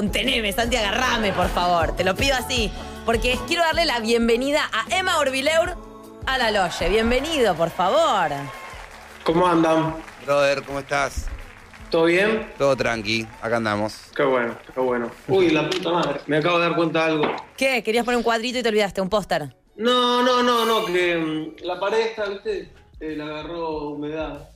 Conteneme, 0.00 0.50
Santi, 0.50 0.76
agarrame, 0.76 1.30
por 1.34 1.50
favor. 1.50 1.94
Te 1.94 2.04
lo 2.04 2.14
pido 2.14 2.34
así. 2.34 2.72
Porque 3.04 3.38
quiero 3.46 3.62
darle 3.64 3.84
la 3.84 4.00
bienvenida 4.00 4.62
a 4.72 4.98
Emma 4.98 5.18
Orbileur 5.18 5.76
a 6.24 6.38
la 6.38 6.50
Loye. 6.50 6.88
Bienvenido, 6.88 7.54
por 7.54 7.68
favor. 7.68 8.30
¿Cómo 9.24 9.46
andan? 9.46 9.96
Brother, 10.24 10.62
¿cómo 10.62 10.78
estás? 10.78 11.26
¿Todo 11.90 12.04
bien? 12.06 12.50
Todo 12.56 12.74
tranqui, 12.76 13.26
acá 13.42 13.58
andamos. 13.58 13.94
Qué 14.16 14.22
bueno, 14.22 14.56
qué 14.72 14.80
bueno. 14.80 15.10
Uy, 15.28 15.50
la 15.50 15.68
puta 15.68 15.90
madre. 15.90 16.20
Me 16.26 16.38
acabo 16.38 16.58
de 16.58 16.68
dar 16.68 16.76
cuenta 16.76 17.04
de 17.04 17.12
algo. 17.12 17.36
¿Qué? 17.58 17.82
¿Querías 17.82 18.06
poner 18.06 18.16
un 18.16 18.24
cuadrito 18.24 18.58
y 18.58 18.62
te 18.62 18.70
olvidaste? 18.70 19.02
¿Un 19.02 19.10
póster? 19.10 19.54
No, 19.76 20.22
no, 20.22 20.42
no, 20.42 20.64
no, 20.64 20.86
que 20.86 21.14
mm, 21.14 21.62
la 21.66 21.78
pared 21.78 21.98
esta, 22.06 22.24
¿viste? 22.24 22.72
Eh, 23.00 23.16
la 23.18 23.24
agarró 23.26 23.90
humedad. 23.90 24.48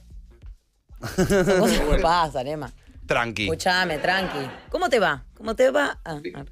Son 1.16 1.26
cosas 1.60 1.80
que 1.80 1.98
pasan, 2.00 2.46
Emma. 2.46 2.72
Tranqui. 3.06 3.44
Escuchame, 3.44 3.98
tranqui. 3.98 4.38
¿Cómo 4.70 4.88
te 4.88 4.98
va? 4.98 5.24
¿Cómo 5.36 5.54
te 5.54 5.70
va? 5.70 5.98
Ah, 6.04 6.18
ah. 6.34 6.44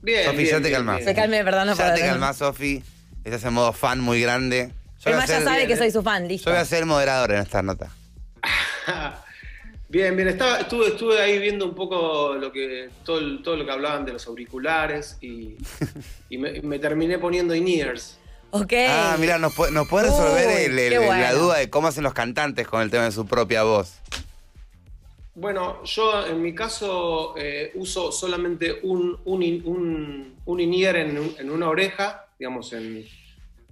Bien. 0.00 0.24
Sofi, 0.26 0.46
ya 0.46 0.60
te. 0.60 1.04
Se 1.04 1.14
calme, 1.14 1.42
perdón, 1.44 1.66
no 1.68 1.74
ya 1.74 1.94
te 1.94 2.00
calmás, 2.02 2.36
Sofi. 2.36 2.82
Estás 3.24 3.44
en 3.44 3.52
modo 3.52 3.72
fan 3.72 4.00
muy 4.00 4.20
grande. 4.22 4.72
Yo 5.00 5.10
voy, 5.10 5.12
a 5.12 5.16
Emma 5.16 5.26
ya 5.26 5.34
ser, 5.34 5.44
sabe 5.44 5.56
bien, 5.58 5.68
que 5.68 5.76
soy 5.76 5.90
su 5.90 6.02
fan, 6.02 6.26
listo. 6.28 6.50
yo 6.50 6.54
voy 6.54 6.60
a 6.60 6.64
ser 6.64 6.80
el 6.80 6.86
moderador 6.86 7.32
en 7.32 7.38
esta 7.42 7.62
nota. 7.62 7.88
Bien, 9.90 10.14
bien. 10.16 10.28
Estaba, 10.28 10.58
estuve, 10.60 10.88
estuve 10.88 11.18
ahí 11.20 11.38
viendo 11.38 11.64
un 11.64 11.74
poco 11.74 12.34
lo 12.34 12.52
que 12.52 12.90
todo, 13.06 13.20
lo 13.56 13.64
que 13.64 13.70
hablaban 13.70 14.04
de 14.04 14.12
los 14.12 14.26
auriculares 14.26 15.16
y, 15.22 15.56
y 16.28 16.36
me, 16.36 16.60
me 16.60 16.78
terminé 16.78 17.18
poniendo 17.18 17.54
in-ears. 17.54 18.18
Ok. 18.50 18.72
Ah, 18.86 19.16
mira, 19.18 19.38
nos 19.38 19.54
puede, 19.54 19.72
nos 19.72 19.88
puede 19.88 20.06
resolver 20.10 20.46
Uy, 20.46 20.52
el- 20.64 20.78
el- 20.78 20.90
qué 20.90 20.98
bueno. 20.98 21.22
la 21.22 21.32
duda 21.32 21.56
de 21.56 21.70
cómo 21.70 21.88
hacen 21.88 22.04
los 22.04 22.12
cantantes 22.12 22.66
con 22.66 22.82
el 22.82 22.90
tema 22.90 23.04
de 23.04 23.12
su 23.12 23.26
propia 23.26 23.62
voz. 23.62 23.94
Bueno, 25.42 25.84
yo 25.84 26.26
en 26.26 26.42
mi 26.42 26.52
caso 26.52 27.34
eh, 27.36 27.70
uso 27.76 28.10
solamente 28.10 28.80
un, 28.82 29.16
un, 29.24 29.42
un, 29.64 30.34
un 30.44 30.60
in-ear 30.60 30.96
en, 30.96 31.16
un- 31.16 31.34
en 31.38 31.50
una 31.50 31.68
oreja, 31.68 32.26
digamos, 32.36 32.72
en, 32.72 33.04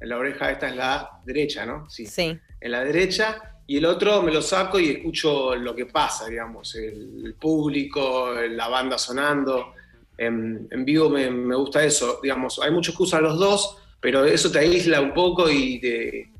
en 0.00 0.08
la 0.08 0.16
oreja 0.16 0.52
esta 0.52 0.68
es 0.68 0.76
la 0.76 1.20
derecha, 1.24 1.66
¿no? 1.66 1.90
Sí. 1.90 2.06
Sí. 2.06 2.38
En 2.60 2.70
la 2.70 2.84
derecha, 2.84 3.42
y 3.66 3.78
el 3.78 3.84
otro 3.86 4.22
me 4.22 4.32
lo 4.32 4.42
saco 4.42 4.78
y 4.78 4.90
escucho 4.90 5.56
lo 5.56 5.74
que 5.74 5.86
pasa, 5.86 6.28
digamos, 6.28 6.72
el, 6.76 7.22
el 7.24 7.34
público, 7.34 8.32
la 8.48 8.68
banda 8.68 8.96
sonando. 8.96 9.74
En, 10.16 10.68
en 10.70 10.84
vivo 10.84 11.10
me, 11.10 11.28
me 11.30 11.56
gusta 11.56 11.82
eso, 11.84 12.20
digamos, 12.22 12.60
hay 12.60 12.70
muchos 12.70 12.96
que 12.96 13.02
usan 13.02 13.24
los 13.24 13.38
dos, 13.40 13.76
pero 14.00 14.24
eso 14.24 14.52
te 14.52 14.60
aísla 14.60 15.00
un 15.00 15.12
poco 15.12 15.50
y 15.50 15.80
te, 15.80 16.30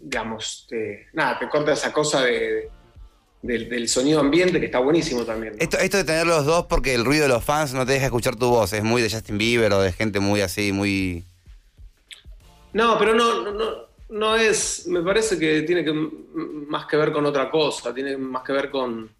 digamos, 0.00 0.66
te, 0.68 1.06
nada, 1.12 1.38
te 1.38 1.48
corta 1.50 1.72
esa 1.74 1.92
cosa 1.92 2.22
de, 2.24 2.70
del, 3.42 3.68
del 3.68 3.88
sonido 3.88 4.20
ambiente 4.20 4.58
que 4.60 4.66
está 4.66 4.78
buenísimo 4.80 5.24
también. 5.24 5.54
¿no? 5.54 5.58
Esto, 5.62 5.78
esto 5.78 5.96
de 5.96 6.04
tener 6.04 6.26
los 6.26 6.44
dos 6.44 6.66
porque 6.66 6.94
el 6.94 7.04
ruido 7.04 7.22
de 7.22 7.28
los 7.28 7.44
fans 7.44 7.72
no 7.74 7.86
te 7.86 7.92
deja 7.92 8.06
escuchar 8.06 8.36
tu 8.36 8.48
voz. 8.48 8.72
Es 8.72 8.82
muy 8.82 9.00
de 9.02 9.10
Justin 9.10 9.38
Bieber 9.38 9.72
o 9.72 9.80
de 9.80 9.92
gente 9.92 10.20
muy 10.20 10.40
así, 10.40 10.72
muy... 10.72 11.24
No, 12.72 12.98
pero 12.98 13.14
no, 13.14 13.42
no, 13.42 13.52
no, 13.52 13.70
no 14.10 14.36
es, 14.36 14.86
me 14.86 15.02
parece 15.02 15.38
que 15.38 15.62
tiene 15.62 15.84
que 15.84 15.92
más 15.92 16.86
que 16.86 16.96
ver 16.96 17.12
con 17.12 17.24
otra 17.26 17.50
cosa, 17.50 17.94
tiene 17.94 18.16
más 18.16 18.42
que 18.44 18.52
ver 18.52 18.70
con, 18.70 19.10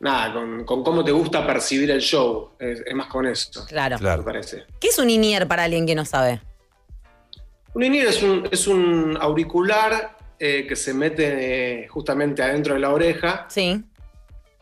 nada, 0.00 0.32
con, 0.34 0.64
con 0.64 0.84
cómo 0.84 1.02
te 1.02 1.12
gusta 1.12 1.46
percibir 1.46 1.90
el 1.90 2.00
show, 2.00 2.50
es, 2.58 2.82
es 2.86 2.94
más 2.94 3.06
con 3.06 3.26
eso, 3.26 3.64
Claro. 3.66 3.96
me 3.96 4.00
Claro. 4.00 4.24
parece. 4.24 4.64
¿Qué 4.78 4.88
es 4.88 4.98
un 4.98 5.08
INIER 5.08 5.48
para 5.48 5.64
alguien 5.64 5.86
que 5.86 5.94
no 5.94 6.04
sabe? 6.04 6.40
Un 7.72 7.84
in 7.84 7.94
es 7.94 8.22
un, 8.22 8.48
es 8.50 8.66
un 8.66 9.16
auricular 9.20 10.16
eh, 10.42 10.66
que 10.66 10.74
se 10.74 10.94
mete 10.94 11.82
eh, 11.82 11.88
justamente 11.88 12.42
adentro 12.42 12.72
de 12.72 12.80
la 12.80 12.90
oreja 12.90 13.46
Sí. 13.50 13.84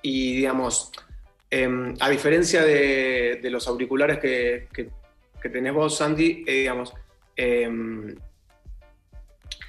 y, 0.02 0.34
digamos, 0.36 0.90
em, 1.50 1.94
a 2.00 2.10
diferencia 2.10 2.62
de, 2.64 3.38
de 3.40 3.50
los 3.50 3.68
auriculares 3.68 4.18
que, 4.18 4.66
que- 4.74 4.90
que 5.40 5.48
tenés 5.48 5.72
vos, 5.72 5.96
Sandy, 5.96 6.42
eh, 6.48 6.52
digamos, 6.52 6.92
em, 7.36 8.16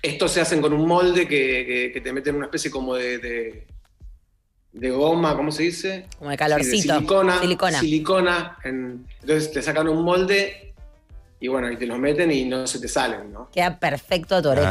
estos 0.02 0.32
se 0.32 0.42
hacen 0.42 0.62
con 0.62 0.74
un 0.74 0.88
molde 0.88 1.28
que, 1.28 1.92
que- 1.94 2.02
te 2.02 2.12
meten 2.12 2.36
una 2.36 2.46
especie 2.46 2.72
como 2.72 2.96
de, 2.96 3.20
de- 3.20 3.68
de 4.72 4.90
goma, 4.90 5.36
¿cómo 5.36 5.52
se 5.52 5.64
dice? 5.64 6.08
Como 6.18 6.32
de 6.32 6.36
Sí, 6.36 6.40
calorcito. 6.40 6.94
de 6.94 7.00
silicona. 7.00 7.40
Silicona. 7.40 7.80
silicona, 7.80 8.58
en- 8.64 9.06
entonces 9.22 9.52
te 9.52 9.62
sacan 9.62 9.88
un 9.90 10.04
molde 10.04 10.69
y 11.40 11.48
bueno, 11.48 11.72
y 11.72 11.78
te 11.78 11.86
los 11.86 11.98
meten 12.00 12.32
y 12.32 12.46
no 12.46 12.68
se 12.68 12.80
te 12.80 12.88
salen, 12.88 13.32
¿no? 13.32 13.50
Queda 13.52 13.80
perfecto 13.80 14.36
a 14.36 14.42
tu 14.42 14.50
oreja. 14.50 14.68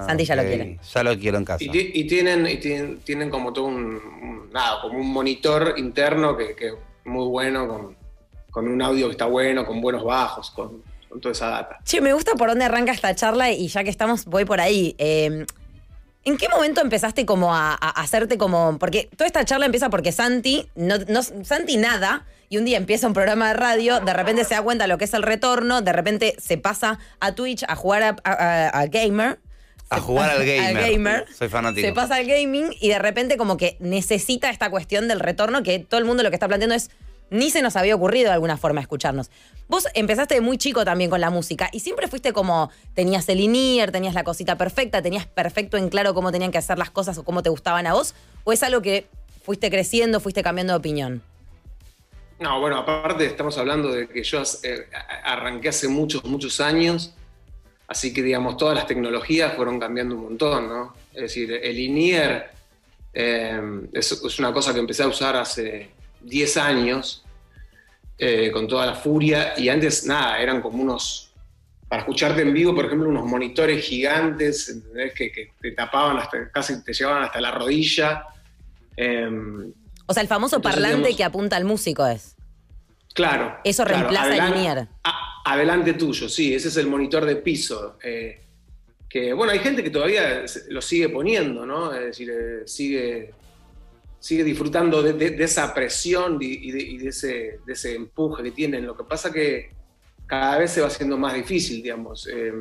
Ah, 0.00 0.04
Santi 0.06 0.24
ya 0.24 0.34
lo 0.36 0.42
quiere. 0.42 0.78
Ya 0.92 1.02
lo 1.04 1.18
quiero 1.18 1.38
en 1.38 1.44
casa. 1.44 1.62
Y, 1.64 1.68
ti- 1.68 1.90
y 1.94 2.06
tienen, 2.06 2.46
y 2.46 2.56
tienen, 2.58 2.98
tienen 3.00 3.30
como 3.30 3.52
todo 3.52 3.66
un, 3.66 3.76
un- 3.84 4.50
nada, 4.52 4.80
como 4.82 4.98
un 4.98 5.12
monitor 5.12 5.74
interno 5.76 6.36
que, 6.36 6.54
que 6.56 6.68
es 6.68 6.74
muy 7.04 7.26
bueno, 7.28 7.68
con, 7.68 7.96
con 8.50 8.68
un 8.68 8.82
audio 8.82 9.06
que 9.06 9.12
está 9.12 9.26
bueno, 9.26 9.64
con 9.64 9.80
buenos 9.80 10.02
bajos, 10.04 10.50
con, 10.50 10.82
con 11.08 11.20
toda 11.20 11.32
esa 11.32 11.46
data. 11.48 11.78
Che, 11.84 12.00
me 12.00 12.12
gusta 12.12 12.32
por 12.34 12.48
dónde 12.48 12.64
arranca 12.64 12.92
esta 12.92 13.14
charla 13.14 13.50
y 13.52 13.68
ya 13.68 13.84
que 13.84 13.90
estamos, 13.90 14.24
voy 14.24 14.44
por 14.44 14.60
ahí. 14.60 14.94
Eh, 14.98 15.46
¿En 16.24 16.36
qué 16.36 16.48
momento 16.48 16.80
empezaste 16.80 17.26
como 17.26 17.54
a, 17.54 17.72
a 17.74 17.88
hacerte 18.00 18.38
como.? 18.38 18.78
Porque 18.78 19.08
toda 19.16 19.26
esta 19.26 19.44
charla 19.44 19.66
empieza 19.66 19.90
porque 19.90 20.12
Santi, 20.12 20.68
no, 20.76 20.96
no- 21.08 21.22
Santi 21.22 21.76
nada, 21.76 22.24
y 22.48 22.58
un 22.58 22.64
día 22.64 22.76
empieza 22.76 23.06
un 23.06 23.12
programa 23.12 23.48
de 23.48 23.54
radio, 23.54 23.98
de 24.00 24.12
repente 24.12 24.44
se 24.44 24.54
da 24.54 24.62
cuenta 24.62 24.84
de 24.84 24.88
lo 24.88 24.98
que 24.98 25.04
es 25.06 25.14
el 25.14 25.22
retorno, 25.22 25.82
de 25.82 25.92
repente 25.92 26.36
se 26.38 26.58
pasa 26.58 26.98
a 27.18 27.32
Twitch 27.32 27.64
a 27.66 27.74
jugar 27.74 28.02
a, 28.02 28.16
a- 28.24 28.68
a 28.68 28.86
Gamer. 28.86 29.38
A 29.90 30.00
jugar 30.00 30.30
al 30.30 30.38
gamer. 30.46 30.90
gamer. 30.90 31.26
Soy 31.36 31.48
fanático. 31.48 31.86
Se 31.86 31.92
pasa 31.92 32.14
al 32.16 32.24
gaming 32.26 32.74
y 32.80 32.88
de 32.88 32.98
repente 32.98 33.36
como 33.36 33.56
que 33.58 33.76
necesita 33.80 34.48
esta 34.48 34.70
cuestión 34.70 35.06
del 35.08 35.20
retorno 35.20 35.62
que 35.62 35.80
todo 35.80 35.98
el 36.00 36.06
mundo 36.06 36.22
lo 36.22 36.30
que 36.30 36.36
está 36.36 36.48
planteando 36.48 36.74
es 36.76 36.90
ni 37.32 37.50
se 37.50 37.62
nos 37.62 37.76
había 37.76 37.94
ocurrido 37.94 38.26
de 38.28 38.34
alguna 38.34 38.56
forma 38.56 38.80
escucharnos. 38.80 39.30
Vos 39.66 39.88
empezaste 39.94 40.40
muy 40.40 40.58
chico 40.58 40.84
también 40.84 41.10
con 41.10 41.20
la 41.20 41.30
música 41.30 41.70
y 41.72 41.80
siempre 41.80 42.06
fuiste 42.06 42.32
como, 42.32 42.70
tenías 42.94 43.28
el 43.28 43.40
INIER, 43.40 43.90
tenías 43.90 44.14
la 44.14 44.22
cosita 44.22 44.56
perfecta, 44.56 45.02
tenías 45.02 45.26
perfecto 45.26 45.78
en 45.78 45.88
claro 45.88 46.14
cómo 46.14 46.30
tenían 46.30 46.52
que 46.52 46.58
hacer 46.58 46.78
las 46.78 46.90
cosas 46.90 47.16
o 47.18 47.24
cómo 47.24 47.42
te 47.42 47.48
gustaban 47.48 47.86
a 47.86 47.94
vos, 47.94 48.14
o 48.44 48.52
es 48.52 48.62
algo 48.62 48.82
que 48.82 49.06
fuiste 49.42 49.70
creciendo, 49.70 50.20
fuiste 50.20 50.42
cambiando 50.42 50.74
de 50.74 50.78
opinión. 50.78 51.22
No, 52.38 52.60
bueno, 52.60 52.76
aparte 52.78 53.24
estamos 53.24 53.56
hablando 53.56 53.90
de 53.92 54.08
que 54.08 54.22
yo 54.22 54.42
eh, 54.62 54.88
arranqué 55.24 55.70
hace 55.70 55.88
muchos, 55.88 56.24
muchos 56.24 56.60
años, 56.60 57.14
así 57.88 58.12
que 58.12 58.22
digamos, 58.22 58.56
todas 58.58 58.74
las 58.74 58.86
tecnologías 58.86 59.54
fueron 59.54 59.80
cambiando 59.80 60.16
un 60.16 60.24
montón, 60.24 60.68
¿no? 60.68 60.94
Es 61.14 61.22
decir, 61.22 61.52
el 61.52 61.78
INIER 61.78 62.50
eh, 63.14 63.88
es, 63.92 64.12
es 64.12 64.38
una 64.38 64.52
cosa 64.52 64.74
que 64.74 64.80
empecé 64.80 65.04
a 65.04 65.08
usar 65.08 65.36
hace 65.36 65.90
10 66.22 66.56
años, 66.56 67.21
eh, 68.18 68.50
con 68.52 68.68
toda 68.68 68.86
la 68.86 68.94
furia, 68.94 69.54
y 69.56 69.68
antes, 69.68 70.06
nada, 70.06 70.40
eran 70.40 70.60
como 70.62 70.82
unos, 70.82 71.32
para 71.88 72.02
escucharte 72.02 72.42
en 72.42 72.52
vivo, 72.54 72.74
por 72.74 72.86
ejemplo, 72.86 73.08
unos 73.08 73.24
monitores 73.26 73.84
gigantes, 73.84 74.68
¿entendés? 74.68 75.12
Que, 75.14 75.30
que 75.32 75.50
te 75.60 75.72
tapaban 75.72 76.16
hasta, 76.18 76.50
casi 76.50 76.82
te 76.84 76.92
llevaban 76.92 77.24
hasta 77.24 77.40
la 77.40 77.50
rodilla. 77.50 78.24
Em, 78.96 79.72
O 80.06 80.12
sea, 80.14 80.22
el 80.22 80.28
famoso 80.28 80.56
Entonces, 80.56 80.80
parlante 80.80 80.98
digamos- 81.08 81.16
que 81.16 81.24
apunta 81.24 81.56
al 81.56 81.64
músico 81.64 82.06
es. 82.06 82.36
Claro. 83.14 83.58
Eso 83.64 83.84
claro, 83.84 83.98
reemplaza 84.08 84.34
el 84.34 84.40
adelan- 84.40 84.54
linear. 84.54 84.88
a- 85.04 85.42
adelante 85.44 85.92
tuyo, 85.94 86.28
sí, 86.28 86.54
ese 86.54 86.68
es 86.68 86.76
el 86.76 86.86
monitor 86.86 87.24
de 87.26 87.36
piso. 87.36 87.98
eh, 88.02 88.38
que 89.08 89.34
bueno, 89.34 89.52
hay 89.52 89.58
gente 89.58 89.82
que 89.84 89.90
todavía 89.90 90.42
lo 90.70 90.80
sigue 90.80 91.10
poniendo, 91.10 91.66
¿no? 91.66 91.92
Es 91.92 92.00
decir, 92.00 92.30
eh, 92.30 92.62
sigue, 92.66 93.34
sigue 94.22 94.44
disfrutando 94.44 95.02
de, 95.02 95.14
de- 95.14 95.42
esa 95.42 95.74
presión 95.74 96.38
y, 96.40 96.70
de, 96.70 97.08
ese, 97.08 97.94
empuje 97.94 98.44
que 98.44 98.52
tienen. 98.52 98.86
Lo 98.86 98.96
que 98.96 99.02
pasa 99.02 99.32
que 99.32 99.70
cada 100.26 100.58
vez 100.58 100.70
se 100.70 100.80
va 100.80 100.86
haciendo 100.86 101.18
más 101.18 101.34
difícil, 101.34 101.82
digamos. 101.82 102.28
Eh, 102.32 102.52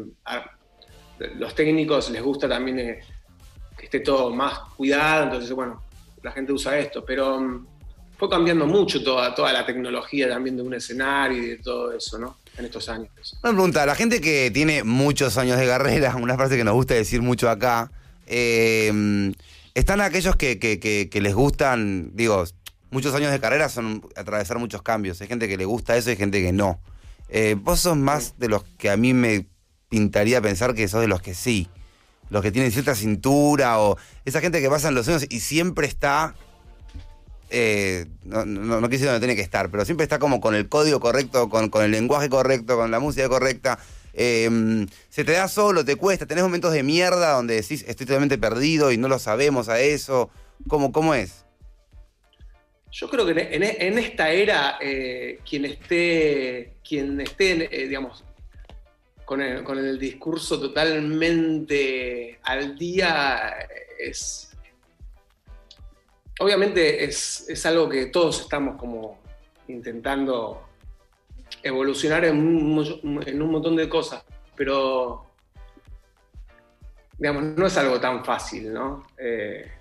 los 1.36 1.54
técnicos 1.54 2.10
les 2.10 2.24
gusta 2.24 2.50
también 2.50 2.80
eh, 2.80 3.00
que 3.78 3.86
esté 3.86 4.00
todo 4.00 4.32
más 4.32 4.58
cuidado, 4.76 5.26
entonces, 5.26 5.52
bueno, 5.52 5.84
la 6.24 6.32
gente 6.32 6.52
usa 6.52 6.80
esto, 6.80 7.06
pero 7.06 7.40
mm, 7.40 7.68
fue 8.18 8.28
cambiando 8.28 8.66
mucho 8.66 9.04
toda, 9.04 9.36
toda 9.36 9.54
la 9.54 9.64
tecnología 9.64 10.28
también 10.28 10.58
de 10.58 10.64
un 10.64 10.74
escenario 10.74 11.44
y 11.44 11.50
de 11.50 11.58
todo 11.58 11.94
eso, 11.94 12.18
¿no? 12.18 12.38
En 12.58 12.66
estos 12.66 12.90
años. 12.90 13.12
Una 13.44 13.54
pregunta, 13.54 13.86
la 13.86 13.94
gente 13.94 14.20
que 14.20 14.50
tiene 14.50 14.84
muchos 14.84 15.38
años 15.38 15.60
de 15.60 15.68
carrera, 15.68 16.16
una 16.20 16.36
frase 16.36 16.58
que 16.58 16.64
nos 16.64 16.74
gusta 16.74 16.96
decir 16.96 17.22
mucho 17.22 17.52
acá, 17.52 17.92
eh, 18.26 19.32
están 19.74 20.02
aquellos 20.02 20.36
que, 20.36 20.60
que- 20.60 20.80
que- 20.80 21.10
que 21.10 21.22
les 21.22 21.34
gustan, 21.34 22.12
digo, 22.14 22.44
muchos 22.90 23.14
años 23.16 23.32
de 23.32 23.40
carrera 23.40 23.70
son 23.70 24.08
atravesar 24.16 24.60
muchos 24.60 24.82
cambios, 24.82 25.22
hay 25.22 25.28
gente 25.28 25.48
que 25.48 25.58
le 25.58 25.66
gusta 25.66 25.96
eso 25.98 26.10
y 26.10 26.12
hay 26.12 26.18
gente 26.18 26.42
que 26.42 26.52
no. 26.52 26.80
Eh, 27.30 27.56
vos 27.60 27.80
sos 27.80 27.96
más 27.98 28.38
de 28.38 28.50
los 28.50 28.64
que 28.78 28.90
a 28.90 28.98
mí 28.98 29.14
me 29.14 29.48
pintaría 29.90 30.42
pensar 30.42 30.74
que 30.74 30.88
sos 30.88 31.02
de 31.02 31.08
los 31.08 31.22
que 31.22 31.34
sí, 31.34 31.70
los 32.30 32.42
que 32.42 32.52
tienen 32.52 32.72
cierta 32.72 32.96
cintura 32.96 33.80
o 33.80 33.98
esa 34.26 34.42
gente 34.42 34.62
que 34.62 34.70
pasan 34.70 34.96
los 34.96 35.08
años 35.08 35.26
y 35.30 35.40
siempre 35.40 35.88
está 35.88 36.36
eh, 37.50 38.06
no, 38.24 38.46
no, 38.46 38.80
no 38.80 38.90
quise 38.90 39.06
donde 39.06 39.20
tiene 39.20 39.36
que 39.36 39.42
estar, 39.42 39.70
pero 39.70 39.84
siempre 39.84 40.04
está 40.06 40.20
como 40.20 40.40
con 40.40 40.56
el 40.56 40.70
código 40.70 41.02
correcto, 41.02 41.50
con, 41.50 41.70
con 41.70 41.84
el 41.84 41.92
lenguaje 41.92 42.30
correcto, 42.30 42.78
con 42.78 42.92
la 42.92 43.00
música 43.02 43.28
correcta. 43.28 43.78
Eh, 44.14 44.86
se 45.10 45.24
te 45.24 45.32
da 45.32 45.48
solo, 45.48 45.86
te 45.86 45.96
cuesta, 45.96 46.26
tenés 46.26 46.44
momentos 46.44 46.74
de 46.74 46.84
mierda 46.84 47.34
donde 47.34 47.56
decís 47.56 47.86
estoy 47.88 48.06
totalmente 48.06 48.38
perdido 48.38 48.92
y 48.92 48.98
no 48.98 49.08
lo 49.08 49.20
sabemos 49.20 49.70
a 49.70 49.80
eso. 49.80 50.30
¿Cómo, 50.68 50.92
cómo 50.92 51.14
es? 51.14 51.46
yo 52.92 53.10
creo 53.10 53.26
que 53.26 53.32
en, 53.32 53.64
en 53.64 53.98
esta 53.98 54.32
era, 54.32 54.78
eh, 54.82 55.40
quien 55.50 55.66
esté, 55.66 56.74
quien 56.88 57.22
esté 57.22 57.84
eh, 57.84 57.88
digamos, 57.88 58.24
con 59.24 59.42
el, 59.42 59.64
con 59.64 59.78
el, 59.78 59.98
discurso 59.98 60.60
totalmente 60.60 62.40
al 62.44 62.78
día 62.78 63.54
es. 63.98 64.50
Obviamente 66.40 67.04
es, 67.04 67.46
es 67.48 67.66
algo 67.66 67.88
que 67.88 68.08
todos 68.08 68.42
estamos 68.42 68.78
como 68.78 69.22
intentando 69.68 70.68
evolucionar 71.64 72.26
en 72.26 72.38
un, 72.38 73.52
montón 73.52 73.76
de 73.76 73.88
cosas, 73.88 74.24
pero 74.56 75.26
digamos, 77.18 77.44
no 77.44 77.68
es 77.68 77.78
algo 77.78 78.00
tan 78.00 78.26
fácil, 78.26 78.74
¿no? 78.74 79.04
Eh, 79.18 79.72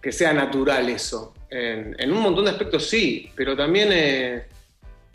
que 0.00 0.12
sea 0.12 0.32
natural 0.32 0.88
eso. 0.88 1.34
En, 1.50 2.12
un 2.12 2.22
montón 2.22 2.44
de 2.44 2.52
aspectos 2.52 2.86
sí, 2.88 3.30
pero 3.34 3.56
también 3.56 3.88
eh, 3.92 4.46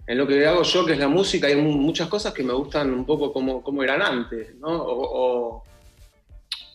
en 0.05 0.17
lo 0.17 0.27
que 0.27 0.45
hago 0.45 0.63
yo, 0.63 0.85
que 0.85 0.93
es 0.93 0.99
la 0.99 1.07
música, 1.07 1.47
hay 1.47 1.55
muchas 1.55 2.07
cosas 2.07 2.33
que 2.33 2.43
me 2.43 2.53
gustan 2.53 2.93
un 2.93 3.05
poco 3.05 3.33
como, 3.33 3.63
como 3.63 3.81
eran 3.81 4.01
antes, 4.01 4.53
¿no? 4.55 5.63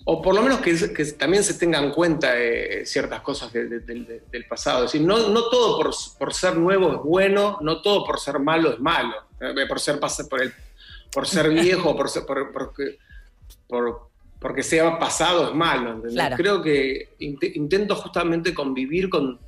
Por 0.05 0.35
lo 0.35 0.43
menos 0.43 0.61
que, 0.61 1.05
también 1.19 1.44
se 1.44 1.55
tengan 1.55 1.85
en 1.85 1.91
cuenta 1.91 2.38
eh, 2.38 2.85
ciertas 2.87 3.20
cosas 3.20 3.52
del 3.52 4.47
pasado. 4.49 4.85
Es 4.85 4.93
decir, 4.93 5.06
no, 5.06 5.29
no 5.29 5.49
todo 5.50 5.76
por, 5.76 5.94
por, 6.19 6.35
ser 6.35 6.56
nuevo 6.56 6.93
es 6.93 6.99
bueno, 7.02 7.58
no 7.61 7.81
todo 7.82 8.05
por 8.05 8.19
ser 8.19 8.38
malo 8.38 8.73
es 8.73 8.81
malo, 8.81 9.17
por 9.69 9.81
ser, 9.81 10.00
por, 10.00 10.43
el, 10.43 10.52
por 11.12 11.26
ser 11.26 11.49
viejo, 11.50 11.97
por, 11.97 12.08
ser, 12.08 12.25
por, 12.25 12.52
por 12.52 14.11
porque 14.41 14.62
sea 14.62 14.99
pasado 14.99 15.49
es 15.49 15.55
malo. 15.55 16.02
Creo 16.37 16.62
que 16.62 17.11
intento 17.19 17.94
justamente 17.94 18.55
convivir 18.55 19.11
con, 19.11 19.38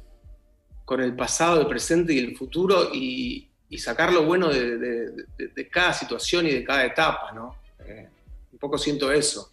con 0.85 1.01
el 1.01 1.17
pasado, 1.17 1.63
el 1.63 1.67
presente 1.67 2.13
y 2.13 2.19
el 2.19 2.37
futuro 2.37 2.91
y, 2.93 3.49
sacar 3.79 4.13
lo 4.13 4.27
bueno 4.27 4.51
de, 4.51 5.69
cada 5.71 5.95
situación 5.95 6.47
y 6.47 6.51
de 6.51 6.63
cada 6.63 6.85
etapa, 6.85 7.33
¿no? 7.33 7.57
Eh, 7.87 8.07
un 8.53 8.59
poco 8.59 8.77
siento 8.77 9.11
eso. 9.11 9.51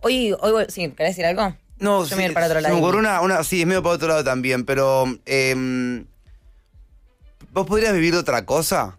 Hoy, 0.00 0.34
hoy 0.40 0.64
sí, 0.68 0.90
¿querés 0.90 1.16
decir 1.16 1.26
algo? 1.26 1.56
No, 1.78 2.04
Yo 2.04 2.16
sí, 2.16 2.22
me 2.22 2.30
para 2.30 2.46
otro 2.46 2.60
lado. 2.60 2.76
Una, 2.76 3.20
una, 3.20 3.44
sí, 3.44 3.60
es 3.60 3.66
medio 3.66 3.82
para 3.82 3.96
otro 3.96 4.08
lado 4.08 4.24
también, 4.24 4.64
pero 4.64 5.04
em, 5.26 6.06
¿vos 7.52 7.66
podrías 7.66 7.92
vivir 7.92 8.14
otra 8.14 8.46
cosa? 8.46 8.98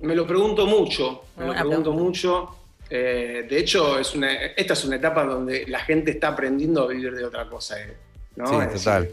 Me 0.00 0.14
lo 0.14 0.26
pregunto 0.26 0.66
mucho, 0.66 1.24
me 1.36 1.46
lo 1.46 1.54
pregunto 1.54 1.92
mucho. 1.92 2.56
Eh, 2.88 3.46
de 3.48 3.58
hecho, 3.58 3.98
es 3.98 4.14
una, 4.14 4.32
esta 4.32 4.74
es 4.74 4.84
una 4.84 4.96
etapa 4.96 5.24
donde 5.24 5.66
la 5.66 5.80
gente 5.80 6.12
está 6.12 6.28
aprendiendo 6.28 6.82
a 6.82 6.86
vivir 6.88 7.14
de 7.14 7.24
otra 7.24 7.48
cosa. 7.48 7.80
Eh, 7.80 7.96
¿no? 8.36 8.46
Sí, 8.46 8.78
total. 8.78 9.10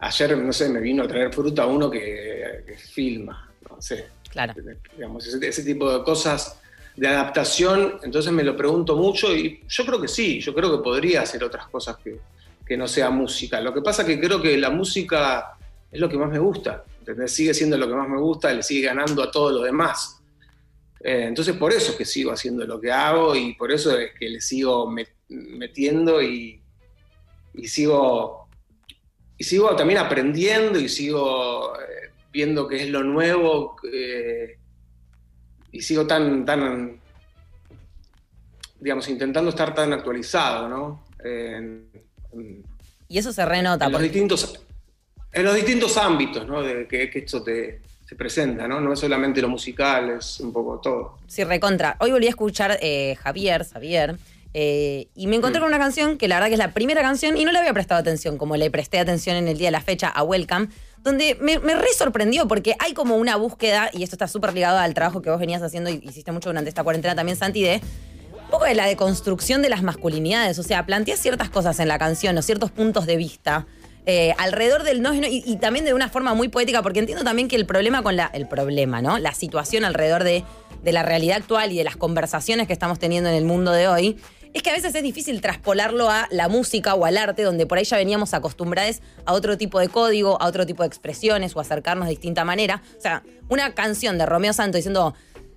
ayer, 0.00 0.38
no 0.38 0.52
sé, 0.52 0.68
me 0.68 0.80
vino 0.80 1.04
a 1.04 1.08
traer 1.08 1.32
fruta 1.32 1.66
uno 1.66 1.90
que, 1.90 2.76
filma, 2.92 3.50
no 3.70 3.80
sé. 3.80 4.06
Claro. 4.30 4.54
Digamos, 4.96 5.26
ese, 5.26 5.62
tipo 5.62 5.90
de 5.96 6.04
cosas 6.04 6.58
de 6.98 7.06
adaptación, 7.06 8.00
entonces 8.02 8.32
me 8.32 8.42
lo 8.42 8.56
pregunto 8.56 8.96
mucho 8.96 9.34
y 9.34 9.62
yo 9.68 9.86
creo 9.86 10.00
que 10.00 10.08
sí, 10.08 10.40
yo 10.40 10.52
creo 10.52 10.76
que 10.76 10.82
podría 10.82 11.22
hacer 11.22 11.44
otras 11.44 11.68
cosas 11.68 11.96
que, 11.98 12.18
que 12.66 12.76
no 12.76 12.88
sea 12.88 13.08
música. 13.08 13.60
Lo 13.60 13.72
que 13.72 13.82
pasa 13.82 14.02
es 14.02 14.08
que 14.08 14.20
creo 14.20 14.42
que 14.42 14.58
la 14.58 14.70
música 14.70 15.56
es 15.90 16.00
lo 16.00 16.08
que 16.08 16.18
más 16.18 16.30
me 16.30 16.40
gusta, 16.40 16.84
sigue 17.26 17.54
siendo 17.54 17.78
lo 17.78 17.88
que 17.88 17.94
más 17.94 18.08
me 18.08 18.18
gusta, 18.18 18.52
le 18.52 18.62
sigue 18.62 18.86
ganando 18.86 19.22
a 19.22 19.30
todo 19.30 19.50
lo 19.50 19.62
demás. 19.62 20.20
Eh, 21.00 21.26
entonces 21.28 21.56
por 21.56 21.72
eso 21.72 21.92
es 21.92 21.96
que 21.96 22.04
sigo 22.04 22.32
haciendo 22.32 22.66
lo 22.66 22.80
que 22.80 22.90
hago 22.90 23.36
y 23.36 23.54
por 23.54 23.70
eso 23.70 23.96
es 23.96 24.10
que 24.18 24.28
le 24.28 24.40
sigo 24.40 24.92
metiendo 25.28 26.20
y, 26.20 26.60
sigo 27.64 28.48
y 29.36 29.44
sigo 29.44 29.74
también 29.76 30.00
aprendiendo 30.00 30.78
y 30.78 30.88
sigo 30.88 31.74
eh, 31.76 32.10
viendo 32.32 32.66
qué 32.66 32.82
es 32.82 32.90
lo 32.90 33.04
nuevo 33.04 33.76
eh, 33.92 34.57
y 35.72 35.82
sigo 35.82 36.06
tan 36.06 36.44
tan 36.44 37.00
digamos 38.80 39.08
intentando 39.08 39.50
estar 39.50 39.74
tan 39.74 39.92
actualizado 39.92 40.68
no 40.68 41.04
y 43.08 43.18
eso 43.18 43.32
se 43.32 43.44
renota 43.44 43.86
en 43.86 43.92
los 43.92 44.02
distintos 44.02 44.60
en 45.32 45.44
los 45.44 45.54
distintos 45.54 45.96
ámbitos 45.96 46.46
¿no? 46.46 46.62
de 46.62 46.86
que, 46.86 47.10
que 47.10 47.18
esto 47.20 47.42
te 47.42 47.82
se 48.08 48.16
presenta, 48.16 48.66
¿no? 48.66 48.80
No 48.80 48.94
es 48.94 49.00
solamente 49.00 49.42
lo 49.42 49.50
musical, 49.50 50.08
es 50.18 50.40
un 50.40 50.50
poco 50.50 50.80
todo. 50.80 51.18
Sí, 51.26 51.44
recontra. 51.44 51.98
Hoy 52.00 52.10
volví 52.10 52.26
a 52.26 52.30
escuchar 52.30 52.78
eh, 52.80 53.16
Javier, 53.16 53.66
Javier, 53.66 54.16
eh, 54.54 55.08
y 55.14 55.26
me 55.26 55.36
encontré 55.36 55.60
mm. 55.60 55.62
con 55.62 55.68
una 55.68 55.78
canción 55.78 56.16
que 56.16 56.26
la 56.26 56.36
verdad 56.36 56.48
que 56.48 56.54
es 56.54 56.58
la 56.58 56.72
primera 56.72 57.02
canción 57.02 57.36
y 57.36 57.44
no 57.44 57.52
le 57.52 57.58
había 57.58 57.74
prestado 57.74 58.00
atención, 58.00 58.38
como 58.38 58.56
le 58.56 58.70
presté 58.70 58.98
atención 58.98 59.36
en 59.36 59.46
el 59.46 59.58
día 59.58 59.66
de 59.66 59.72
la 59.72 59.82
fecha 59.82 60.08
a 60.08 60.22
Welcome, 60.22 60.68
donde 61.02 61.36
me, 61.40 61.58
me 61.58 61.74
re 61.74 61.88
sorprendió 61.96 62.46
porque 62.48 62.74
hay 62.78 62.94
como 62.94 63.16
una 63.16 63.36
búsqueda, 63.36 63.90
y 63.92 64.02
esto 64.02 64.16
está 64.16 64.28
súper 64.28 64.54
ligado 64.54 64.78
al 64.78 64.94
trabajo 64.94 65.22
que 65.22 65.30
vos 65.30 65.38
venías 65.38 65.62
haciendo 65.62 65.90
y 65.90 66.00
hiciste 66.02 66.32
mucho 66.32 66.48
durante 66.48 66.68
esta 66.68 66.84
cuarentena 66.84 67.14
también, 67.14 67.36
Santi, 67.36 67.62
de 67.62 67.80
un 68.32 68.50
poco 68.50 68.64
de 68.64 68.74
la 68.74 68.86
deconstrucción 68.86 69.62
de 69.62 69.68
las 69.68 69.82
masculinidades. 69.82 70.58
O 70.58 70.62
sea, 70.62 70.86
planteas 70.86 71.20
ciertas 71.20 71.50
cosas 71.50 71.78
en 71.80 71.88
la 71.88 71.98
canción 71.98 72.36
o 72.38 72.42
ciertos 72.42 72.70
puntos 72.70 73.06
de 73.06 73.16
vista 73.16 73.66
eh, 74.10 74.34
alrededor 74.38 74.84
del 74.84 75.02
no, 75.02 75.12
y, 75.12 75.42
y, 75.44 75.56
también 75.56 75.84
de 75.84 75.92
una 75.92 76.08
forma 76.08 76.32
muy 76.32 76.48
poética, 76.48 76.80
porque 76.80 76.98
entiendo 76.98 77.24
también 77.24 77.46
que 77.46 77.56
el 77.56 77.66
problema 77.66 78.02
con 78.02 78.16
la, 78.16 78.30
el 78.32 78.48
problema, 78.48 79.02
¿no? 79.02 79.18
La 79.18 79.34
situación 79.34 79.84
alrededor 79.84 80.24
de, 80.24 80.44
de 80.82 80.92
la 80.92 81.02
realidad 81.02 81.36
actual 81.36 81.72
y 81.72 81.76
de 81.76 81.84
las 81.84 81.96
conversaciones 81.96 82.66
que 82.66 82.72
estamos 82.72 82.98
teniendo 82.98 83.28
en 83.28 83.36
el 83.36 83.44
mundo 83.44 83.70
de 83.70 83.86
hoy, 83.86 84.16
es 84.54 84.62
que 84.62 84.70
a 84.70 84.72
veces 84.72 84.94
es 84.94 85.02
difícil 85.02 85.40
traspolarlo 85.40 86.10
a 86.10 86.28
la 86.30 86.48
música 86.48 86.94
o 86.94 87.04
al 87.04 87.16
arte, 87.16 87.42
donde 87.42 87.66
por 87.66 87.78
ahí 87.78 87.84
ya 87.84 87.96
veníamos 87.96 88.34
acostumbrados 88.34 89.00
a 89.24 89.32
otro 89.32 89.58
tipo 89.58 89.78
de 89.80 89.88
código, 89.88 90.40
a 90.40 90.46
otro 90.46 90.66
tipo 90.66 90.82
de 90.82 90.88
expresiones 90.88 91.54
o 91.56 91.60
acercarnos 91.60 92.06
de 92.06 92.10
distinta 92.10 92.44
manera. 92.44 92.82
O 92.96 93.00
sea, 93.00 93.22
una 93.48 93.74
canción 93.74 94.18
de 94.18 94.26
Romeo 94.26 94.52
Santos 94.52 94.78
diciendo, 94.78 95.14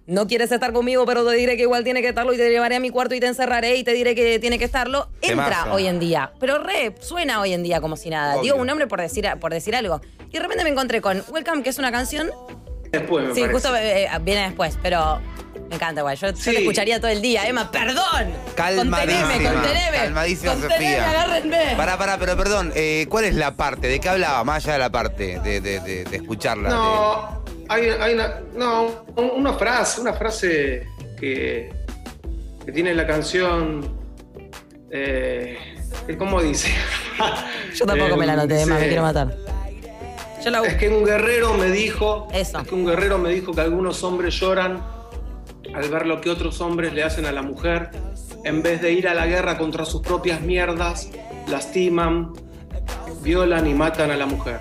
no 0.07 0.27
quieres 0.27 0.51
estar 0.51 0.73
conmigo, 0.73 1.05
pero 1.05 1.25
te 1.25 1.35
diré 1.35 1.55
que 1.55 1.63
igual 1.63 1.83
tiene 1.83 2.01
que 2.01 2.09
estarlo 2.09 2.33
y 2.33 2.37
te 2.37 2.49
llevaré 2.49 2.75
a 2.75 2.79
mi 2.79 2.89
cuarto 2.89 3.15
y 3.15 3.19
te 3.19 3.27
encerraré 3.27 3.77
y 3.77 3.83
te 3.83 3.93
diré 3.93 4.15
que 4.15 4.39
tiene 4.39 4.59
que 4.59 4.65
estarlo, 4.65 5.09
entra 5.21 5.73
hoy 5.73 5.87
en 5.87 5.99
día. 5.99 6.33
Pero 6.39 6.59
re, 6.59 6.95
suena 6.99 7.39
hoy 7.39 7.53
en 7.53 7.63
día 7.63 7.81
como 7.81 7.95
si 7.95 8.09
nada. 8.09 8.41
Digo 8.41 8.57
un 8.57 8.67
nombre 8.67 8.87
por 8.87 8.99
decir, 8.99 9.27
por 9.39 9.53
decir 9.53 9.75
algo. 9.75 10.01
Y 10.29 10.33
de 10.33 10.39
repente 10.39 10.63
me 10.63 10.69
encontré 10.69 11.01
con 11.01 11.23
Welcome, 11.29 11.63
que 11.63 11.69
es 11.69 11.77
una 11.77 11.91
canción. 11.91 12.31
Después, 12.91 13.27
me 13.27 13.35
Sí, 13.35 13.43
justo 13.49 13.73
eh, 13.75 14.09
viene 14.21 14.43
después, 14.43 14.77
pero 14.81 15.21
me 15.71 15.75
encanta, 15.75 16.01
güey. 16.01 16.17
Yo, 16.17 16.31
yo, 16.31 16.51
escucharía 16.51 16.99
todo 16.99 17.09
el 17.09 17.21
día. 17.21 17.47
Emma, 17.47 17.71
perdón. 17.71 18.33
Calmadísima. 18.55 18.97
Conteneme, 18.97 19.53
conteneme. 19.53 19.97
Calmadísima, 19.97 20.51
conteneme, 20.51 20.75
Sofía. 20.85 21.09
agárrenme. 21.09 21.73
Pará, 21.77 21.97
pará, 21.97 22.17
pero 22.19 22.35
perdón. 22.35 22.73
Eh, 22.75 23.05
¿Cuál 23.09 23.23
es 23.23 23.35
la 23.35 23.55
parte? 23.55 23.87
¿De 23.87 24.01
qué 24.01 24.09
hablaba? 24.09 24.43
Más 24.43 24.65
allá 24.65 24.73
de 24.73 24.79
la 24.79 24.91
parte 24.91 25.39
de, 25.39 25.61
de, 25.61 25.79
de, 25.79 26.03
de 26.03 26.17
escucharla. 26.17 26.69
No, 26.69 27.43
hay, 27.69 27.87
hay, 27.87 28.13
una, 28.13 28.41
no, 28.53 29.05
una 29.15 29.53
frase, 29.53 30.01
una 30.01 30.11
frase 30.11 30.87
que, 31.17 31.71
que 32.65 32.71
tiene 32.73 32.93
la 32.93 33.07
canción. 33.07 33.97
Eh, 34.91 35.57
¿Cómo 36.17 36.41
dice? 36.41 36.69
yo 37.75 37.85
tampoco 37.85 38.17
me 38.17 38.25
la 38.25 38.35
noté, 38.35 38.61
Emma, 38.61 38.77
me 38.77 38.87
quiero 38.89 39.03
matar. 39.03 39.33
Yo 40.43 40.49
la... 40.49 40.63
Es 40.63 40.75
que 40.75 40.89
un 40.89 41.05
guerrero 41.05 41.53
me 41.53 41.67
dijo. 41.71 42.27
Eso. 42.33 42.59
Es 42.59 42.67
que 42.67 42.75
un 42.75 42.85
guerrero 42.85 43.17
me 43.19 43.29
dijo 43.29 43.53
que 43.53 43.61
algunos 43.61 44.03
hombres 44.03 44.37
lloran 44.37 45.00
al 45.73 45.89
ver 45.89 46.05
lo 46.05 46.21
que 46.21 46.29
otros 46.29 46.61
hombres 46.61 46.93
le 46.93 47.03
hacen 47.03 47.25
a 47.25 47.31
la 47.31 47.41
mujer, 47.41 47.89
en 48.43 48.61
vez 48.61 48.81
de 48.81 48.91
ir 48.91 49.07
a 49.07 49.13
la 49.13 49.25
guerra 49.25 49.57
contra 49.57 49.85
sus 49.85 50.01
propias 50.01 50.41
mierdas, 50.41 51.09
lastiman, 51.47 52.33
violan 53.21 53.67
y 53.67 53.73
matan 53.73 54.11
a 54.11 54.17
la 54.17 54.25
mujer. 54.25 54.59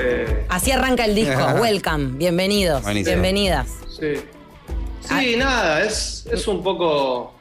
Eh, 0.00 0.46
Así 0.48 0.70
arranca 0.70 1.04
el 1.04 1.14
disco. 1.14 1.44
Welcome, 1.60 2.16
bienvenidos, 2.16 2.84
bienvenidas. 2.86 3.68
Sí, 3.88 4.14
sí 5.00 5.36
nada, 5.36 5.84
es, 5.84 6.26
es, 6.30 6.48
un 6.48 6.62
poco... 6.62 7.34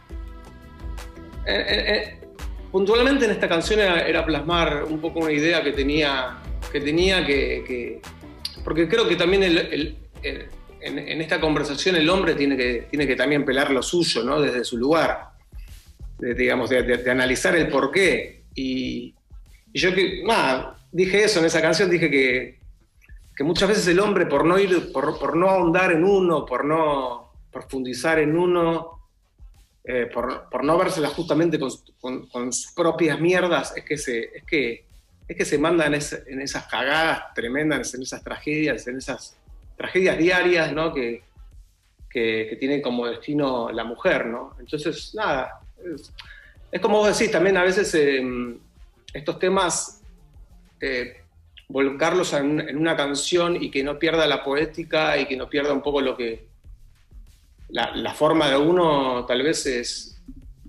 Eh, 1.45 1.65
eh, 1.67 2.19
puntualmente 2.71 3.25
en 3.25 3.31
esta 3.31 3.47
canción 3.47 3.79
era, 3.79 4.25
plasmar 4.25 4.83
un 4.83 4.99
poco 4.99 5.19
una 5.19 5.31
idea 5.31 5.63
que 5.63 5.71
tenía 5.71 6.37
que, 6.71 6.79
tenía 6.79 7.25
que, 7.25 8.01
porque 8.63 8.87
creo 8.87 9.07
que 9.07 9.15
también 9.15 9.43
el 9.43 9.97
en, 10.81 11.21
esta 11.21 11.39
conversación 11.39 11.95
el 11.95 12.09
hombre 12.09 12.35
tiene 12.35 12.57
que, 12.57 12.87
tiene 12.89 13.07
que 13.07 13.15
también 13.15 13.45
pelar 13.45 13.71
lo 13.71 13.83
suyo, 13.83 14.23
¿no? 14.23 14.41
Desde 14.41 14.63
su 14.63 14.77
lugar, 14.77 15.31
de, 16.17 16.33
digamos, 16.33 16.69
de, 16.69 17.09
analizar 17.09 17.55
el 17.55 17.67
porqué. 17.67 18.43
Y, 18.55 19.13
yo 19.73 19.93
que, 19.93 20.23
dije 20.91 21.23
eso 21.23 21.39
en 21.39 21.45
esa 21.45 21.61
canción, 21.61 21.89
dije 21.89 22.09
que, 22.09 22.59
que 23.35 23.43
muchas 23.43 23.69
veces 23.69 23.87
el 23.87 23.99
hombre, 23.99 24.25
por 24.25 24.45
no 24.45 24.59
ir, 24.59 24.91
por, 24.91 25.35
no 25.35 25.49
ahondar 25.49 25.91
en 25.91 26.03
uno, 26.03 26.45
por 26.45 26.65
no 26.65 27.31
profundizar 27.51 28.19
en 28.19 28.37
uno, 28.37 28.99
eh, 29.83 30.09
por, 30.13 30.49
por, 30.49 30.63
no 30.63 30.77
vérsela 30.77 31.09
justamente 31.09 31.59
con, 31.59 32.27
con, 32.27 32.53
sus 32.53 32.71
propias 32.73 33.19
mierdas, 33.19 33.75
es 33.75 33.85
que 33.85 33.97
se, 33.97 34.19
es 34.19 34.43
que, 34.45 34.85
es 35.27 35.37
que 35.37 35.45
se 35.45 35.57
manda 35.57 35.85
en, 35.85 35.93
en 35.93 36.41
esas 36.41 36.67
cagadas 36.67 37.33
tremendas, 37.33 37.93
en 37.93 38.01
esas 38.01 38.23
tragedias, 38.23 38.87
en 38.87 38.97
esas 38.97 39.37
tragedias 39.81 40.17
diarias, 40.17 40.73
¿no? 40.73 40.93
Que, 40.93 41.23
que, 42.07 42.55
tienen 42.59 42.81
como 42.81 43.07
destino 43.07 43.71
la 43.71 43.83
mujer, 43.83 44.27
¿no? 44.27 44.55
Entonces, 44.59 45.13
nada, 45.15 45.59
es, 46.71 46.81
como 46.81 46.99
vos 46.99 47.17
decís, 47.17 47.31
también 47.31 47.57
a 47.57 47.63
veces 47.63 47.93
em, 47.95 48.59
estos 49.11 49.39
temas 49.39 50.01
eh, 50.79 51.21
volcarlos 51.67 52.33
en, 52.33 52.77
una 52.77 52.95
canción 52.95 53.61
y 53.61 53.71
que 53.71 53.83
no 53.83 53.97
pierda 53.97 54.27
la 54.27 54.43
poética 54.43 55.17
y 55.17 55.25
que 55.25 55.35
no 55.35 55.49
pierda 55.49 55.73
un 55.73 55.81
poco 55.81 56.01
lo 56.01 56.15
que... 56.15 56.49
La, 57.69 57.95
la 57.95 58.13
forma 58.13 58.49
de 58.49 58.57
uno 58.57 59.25
tal 59.25 59.41
vez 59.43 59.65
es, 59.65 60.21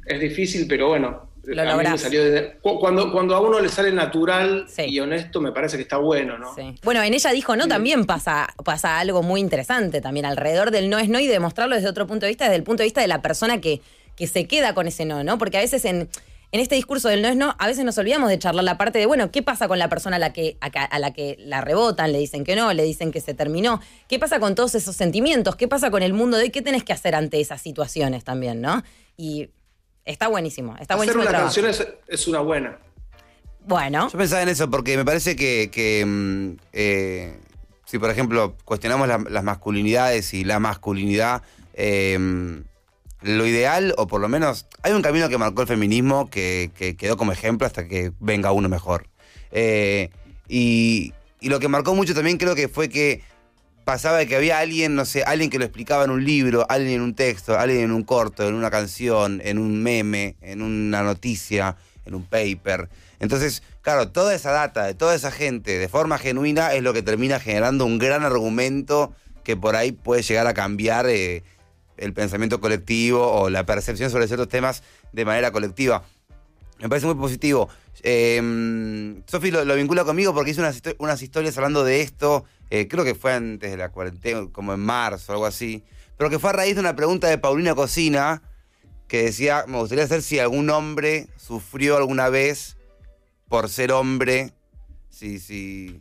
es 0.06 0.20
difícil, 0.20 0.66
pero 0.68 0.88
bueno, 0.88 1.31
Lo 1.44 1.62
a 1.62 1.64
mí 1.64 1.70
me 1.70 1.76
lográs. 1.84 2.00
salió 2.00 2.24
de- 2.24 2.58
cu- 2.60 2.78
cuando, 2.78 3.10
cuando 3.12 3.34
a 3.34 3.40
uno 3.40 3.58
le 3.60 3.68
sale 3.68 3.90
natural 3.90 4.66
Sí. 4.68 4.82
y 4.88 5.00
honesto, 5.00 5.40
me 5.40 5.50
parece 5.52 5.76
que 5.76 5.82
está 5.82 5.96
bueno, 5.96 6.38
¿no? 6.38 6.54
Sí. 6.54 6.74
Bueno, 6.82 7.02
en 7.02 7.14
ella 7.14 7.30
dijo 7.32 7.56
no, 7.56 7.66
también 7.68 8.04
pasa, 8.06 8.48
pasa 8.64 8.98
algo 8.98 9.22
muy 9.22 9.40
interesante 9.40 10.00
también 10.00 10.24
alrededor 10.26 10.70
del 10.70 10.88
no 10.90 10.98
es 10.98 11.08
no 11.08 11.18
y 11.20 11.26
de 11.26 11.40
mostrarlo 11.40 11.74
desde 11.74 11.88
otro 11.88 12.06
punto 12.06 12.26
de 12.26 12.30
vista, 12.30 12.44
desde 12.44 12.56
el 12.56 12.62
punto 12.62 12.82
de 12.82 12.86
vista 12.86 13.00
de 13.00 13.08
la 13.08 13.22
persona 13.22 13.60
que, 13.60 13.80
que 14.16 14.26
se 14.26 14.46
queda 14.46 14.74
con 14.74 14.86
ese 14.86 15.04
no, 15.04 15.24
¿no? 15.24 15.38
Porque 15.38 15.56
a 15.58 15.60
veces 15.60 15.84
en, 15.84 16.08
en 16.52 16.60
este 16.60 16.74
discurso 16.74 17.08
del 17.08 17.22
no 17.22 17.28
es 17.28 17.34
no, 17.36 17.56
a 17.58 17.66
veces 17.66 17.84
nos 17.84 17.96
olvidamos 17.98 18.28
de 18.28 18.38
charlar 18.38 18.62
la 18.62 18.76
parte 18.78 18.98
de, 18.98 19.06
bueno, 19.06 19.30
¿qué 19.32 19.42
pasa 19.42 19.66
con 19.68 19.78
la 19.78 19.88
persona 19.88 20.16
a 20.16 20.18
la 20.20 20.32
que, 20.32 20.58
a, 20.60 20.66
a 20.66 20.98
la 20.98 21.12
que 21.12 21.36
la 21.40 21.60
rebotan, 21.62 22.12
le 22.12 22.18
dicen 22.18 22.44
que 22.44 22.54
no, 22.54 22.72
le 22.72 22.84
dicen 22.84 23.10
que 23.10 23.20
se 23.20 23.32
terminó? 23.34 23.80
¿Qué 24.08 24.18
pasa 24.18 24.38
con 24.38 24.54
todos 24.54 24.74
esos 24.74 24.94
sentimientos? 24.94 25.56
¿Qué 25.56 25.66
pasa 25.66 25.90
con 25.90 26.02
el 26.02 26.12
mundo 26.12 26.36
de 26.36 26.44
hoy? 26.44 26.50
¿Qué 26.50 26.62
tenés 26.62 26.84
que 26.84 26.92
hacer 26.92 27.14
ante 27.14 27.40
esas 27.40 27.60
situaciones 27.62 28.22
también, 28.22 28.60
no? 28.60 28.82
Y 29.16 29.48
está 30.04 30.28
buenísimo, 30.28 30.76
está 30.80 30.94
Hacer 30.94 30.96
buenísimo 31.14 31.22
el 31.22 31.28
una 31.28 31.38
canción 31.38 31.66
es, 31.66 31.86
es 32.08 32.28
una 32.28 32.40
buena. 32.40 32.78
Bueno, 33.64 34.08
Yo 34.10 34.18
pensaba 34.18 34.42
en 34.42 34.48
eso 34.48 34.68
porque 34.70 34.96
me 34.96 35.04
parece 35.04 35.36
que, 35.36 35.70
que, 35.72 36.04
mm, 36.04 36.50
eh, 36.72 37.36
si 37.84 37.98
por 37.98 38.10
ejemplo 38.10 38.56
cuestionamos 38.64 39.06
la- 39.06 39.18
las 39.28 39.44
masculinidades 39.44 40.34
y 40.34 40.44
la 40.44 40.58
masculinidad, 40.58 41.42
eh, 41.74 42.18
lo 43.20 43.46
ideal, 43.46 43.94
o 43.98 44.08
por 44.08 44.20
lo 44.20 44.28
menos, 44.28 44.66
hay 44.82 44.92
un 44.92 45.02
camino 45.02 45.28
que 45.28 45.38
marcó 45.38 45.62
el 45.62 45.68
feminismo 45.68 46.28
que, 46.28 46.72
que 46.76 46.96
quedó 46.96 47.16
como 47.16 47.30
ejemplo 47.30 47.66
hasta 47.66 47.86
que 47.86 48.10
venga 48.18 48.50
uno 48.50 48.68
mejor. 48.68 49.06
Eh, 49.52 50.10
y, 50.48 51.12
y 51.40 51.48
lo 51.48 51.60
que 51.60 51.68
marcó 51.68 51.94
mucho 51.94 52.14
también 52.14 52.38
creo 52.38 52.56
que 52.56 52.66
fue 52.68 52.88
que 52.88 53.22
pasaba 53.84 54.18
de 54.18 54.26
que 54.26 54.36
había 54.36 54.58
alguien, 54.58 54.94
no 54.94 55.04
sé, 55.04 55.22
alguien 55.24 55.50
que 55.50 55.58
lo 55.58 55.64
explicaba 55.64 56.04
en 56.04 56.10
un 56.10 56.24
libro, 56.24 56.66
alguien 56.68 56.96
en 56.96 57.00
un 57.02 57.14
texto, 57.14 57.58
alguien 57.58 57.82
en 57.82 57.92
un 57.92 58.04
corto, 58.04 58.46
en 58.46 58.54
una 58.54 58.70
canción, 58.70 59.40
en 59.44 59.58
un 59.58 59.82
meme, 59.82 60.36
en 60.40 60.62
una 60.62 61.02
noticia, 61.02 61.76
en 62.04 62.14
un 62.14 62.24
paper. 62.24 62.88
Entonces, 63.20 63.62
claro, 63.82 64.08
toda 64.08 64.34
esa 64.34 64.50
data 64.50 64.84
de 64.84 64.94
toda 64.94 65.14
esa 65.14 65.30
gente 65.30 65.78
de 65.78 65.88
forma 65.88 66.18
genuina 66.18 66.72
es 66.72 66.82
lo 66.82 66.92
que 66.92 67.02
termina 67.02 67.38
generando 67.40 67.84
un 67.86 67.98
gran 67.98 68.24
argumento 68.24 69.12
que 69.44 69.56
por 69.56 69.76
ahí 69.76 69.92
puede 69.92 70.22
llegar 70.22 70.46
a 70.46 70.54
cambiar 70.54 71.06
eh, 71.08 71.42
el 71.96 72.12
pensamiento 72.12 72.60
colectivo 72.60 73.32
o 73.32 73.50
la 73.50 73.64
percepción 73.66 74.10
sobre 74.10 74.26
ciertos 74.26 74.48
temas 74.48 74.82
de 75.12 75.24
manera 75.24 75.50
colectiva. 75.52 76.04
Me 76.82 76.88
parece 76.88 77.06
muy 77.06 77.14
positivo. 77.14 77.68
Eh, 78.02 79.22
Sofi 79.26 79.52
lo, 79.52 79.74
vincula 79.76 80.04
conmigo 80.04 80.34
porque 80.34 80.50
hizo 80.50 80.60
unas, 80.62 80.82
unas 80.98 81.22
historias 81.22 81.56
hablando 81.56 81.84
de 81.84 82.00
esto, 82.00 82.44
eh, 82.70 82.88
creo 82.88 83.04
que 83.04 83.14
fue 83.14 83.32
antes 83.32 83.70
de 83.70 83.76
la 83.76 83.90
cuarentena, 83.90 84.48
como 84.50 84.74
en 84.74 84.80
marzo 84.80 85.30
o 85.30 85.34
algo 85.36 85.46
así, 85.46 85.84
pero 86.18 86.28
que 86.28 86.40
fue 86.40 86.50
a 86.50 86.54
raíz 86.54 86.74
de 86.74 86.80
una 86.80 86.96
pregunta 86.96 87.28
de 87.28 87.38
Paulina 87.38 87.76
Cocina 87.76 88.42
que 89.06 89.22
decía, 89.22 89.64
me 89.68 89.78
gustaría 89.78 90.08
saber 90.08 90.22
si 90.22 90.40
algún 90.40 90.70
hombre 90.70 91.28
sufrió 91.36 91.96
alguna 91.98 92.28
vez 92.30 92.76
por 93.48 93.68
ser 93.68 93.92
hombre, 93.92 94.52
si, 95.08 95.38
si, 95.38 96.00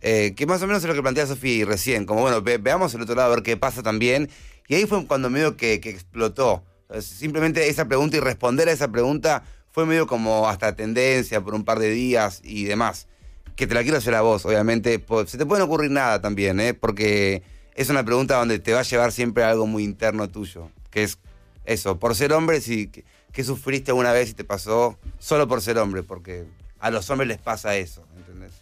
eh, 0.00 0.34
que 0.34 0.46
más 0.46 0.60
o 0.62 0.66
menos 0.66 0.82
es 0.82 0.88
lo 0.88 0.94
que 0.96 1.02
plantea 1.02 1.28
Sofía 1.28 1.64
recién, 1.64 2.06
como 2.06 2.22
bueno, 2.22 2.42
ve- 2.42 2.58
veamos 2.58 2.92
el 2.94 3.02
otro 3.02 3.14
lado 3.14 3.30
a 3.30 3.34
ver 3.36 3.44
qué 3.44 3.56
pasa 3.56 3.84
también, 3.84 4.28
y 4.66 4.74
ahí 4.74 4.84
fue 4.86 5.06
cuando 5.06 5.30
medio 5.30 5.56
que, 5.56 5.78
que 5.80 5.90
explotó. 5.90 6.64
Simplemente 7.00 7.68
esa 7.68 7.84
pregunta 7.84 8.16
y 8.16 8.20
responder 8.20 8.68
a 8.68 8.72
esa 8.72 8.88
pregunta 8.88 9.44
fue 9.78 9.86
medio 9.86 10.08
como 10.08 10.48
hasta 10.48 10.74
tendencia 10.74 11.40
por 11.40 11.54
un 11.54 11.64
par 11.64 11.78
de 11.78 11.88
días 11.88 12.40
y 12.42 12.64
demás. 12.64 13.06
Que 13.54 13.64
te 13.68 13.74
la 13.76 13.82
quiero 13.84 13.98
hacer 13.98 14.12
a 14.16 14.22
vos, 14.22 14.44
obviamente. 14.44 14.98
po- 14.98 15.24
Se 15.24 15.38
te 15.38 15.46
puede 15.46 15.62
ocurrir 15.62 15.92
nada 15.92 16.20
también, 16.20 16.58
¿eh? 16.58 16.74
Porque 16.74 17.44
es 17.76 17.88
una 17.88 18.04
pregunta 18.04 18.36
donde 18.38 18.58
te 18.58 18.72
va 18.72 18.80
a 18.80 18.82
llevar 18.82 19.12
siempre 19.12 19.44
algo 19.44 19.68
muy 19.68 19.84
interno 19.84 20.28
tuyo. 20.28 20.68
Que 20.90 21.04
es 21.04 21.18
eso, 21.64 21.96
por 22.00 22.16
ser 22.16 22.32
hombre, 22.32 22.60
si, 22.60 22.88
¿qué, 22.88 23.44
sufriste 23.44 23.92
alguna 23.92 24.10
vez 24.10 24.30
y 24.30 24.34
te 24.34 24.42
pasó 24.42 24.98
solo 25.20 25.46
por 25.46 25.62
ser 25.62 25.78
hombre? 25.78 26.02
Porque 26.02 26.44
a 26.80 26.90
los 26.90 27.08
hombres 27.10 27.28
les 27.28 27.38
pasa 27.38 27.76
eso, 27.76 28.04
¿entendés? 28.16 28.54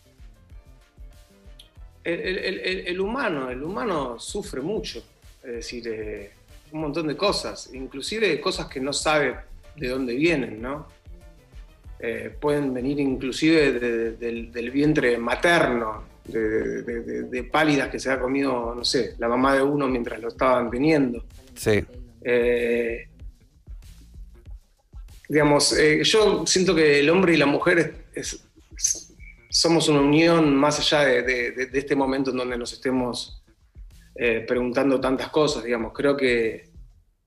El 2.04 3.00
humano, 3.00 3.48
el 3.48 3.62
humano 3.62 4.18
sufre 4.18 4.60
mucho, 4.60 5.02
es 5.42 5.50
decir, 5.50 5.88
eh, 5.88 6.30
un 6.72 6.80
montón 6.82 7.06
de 7.06 7.16
cosas, 7.16 7.70
inclusive 7.72 8.38
cosas 8.38 8.66
que 8.66 8.80
no 8.80 8.92
sabe 8.92 9.34
de 9.76 9.88
dónde 9.88 10.14
vienen, 10.14 10.60
¿no? 10.60 10.94
Eh, 11.98 12.36
pueden 12.40 12.74
venir 12.74 13.00
inclusive 13.00 13.72
de- 13.72 13.80
de- 13.80 14.12
del, 14.12 14.52
del 14.52 14.70
vientre 14.70 15.16
materno, 15.18 16.04
de, 16.24 17.48
pálidas 17.50 17.88
que 17.88 17.98
se 18.00 18.10
ha 18.10 18.18
comido, 18.20 18.74
no 18.74 18.84
sé, 18.84 19.14
la 19.18 19.28
mamá 19.28 19.54
de 19.54 19.62
uno 19.62 19.88
mientras 19.88 20.20
lo 20.20 20.28
estaban 20.28 20.70
teniendo. 20.70 21.24
Sí. 21.54 21.84
Eh, 22.22 23.08
digamos, 25.28 25.72
eh, 25.78 26.02
yo 26.04 26.44
siento 26.46 26.74
que 26.74 27.00
el 27.00 27.10
hombre 27.10 27.34
y 27.34 27.36
la 27.36 27.46
mujer 27.46 28.04
es- 28.14 28.44
es- 28.76 29.14
somos 29.50 29.88
una 29.88 30.00
unión 30.00 30.54
más 30.54 30.78
allá 30.80 31.06
de, 31.22 31.68
este 31.72 31.94
momento 31.96 32.30
en 32.30 32.36
donde 32.36 32.58
nos 32.58 32.72
estemos 32.72 33.42
preguntando 34.46 34.98
tantas 35.00 35.28
cosas, 35.28 35.62
digamos. 35.64 35.92
Creo 35.92 36.16
que, 36.16 36.70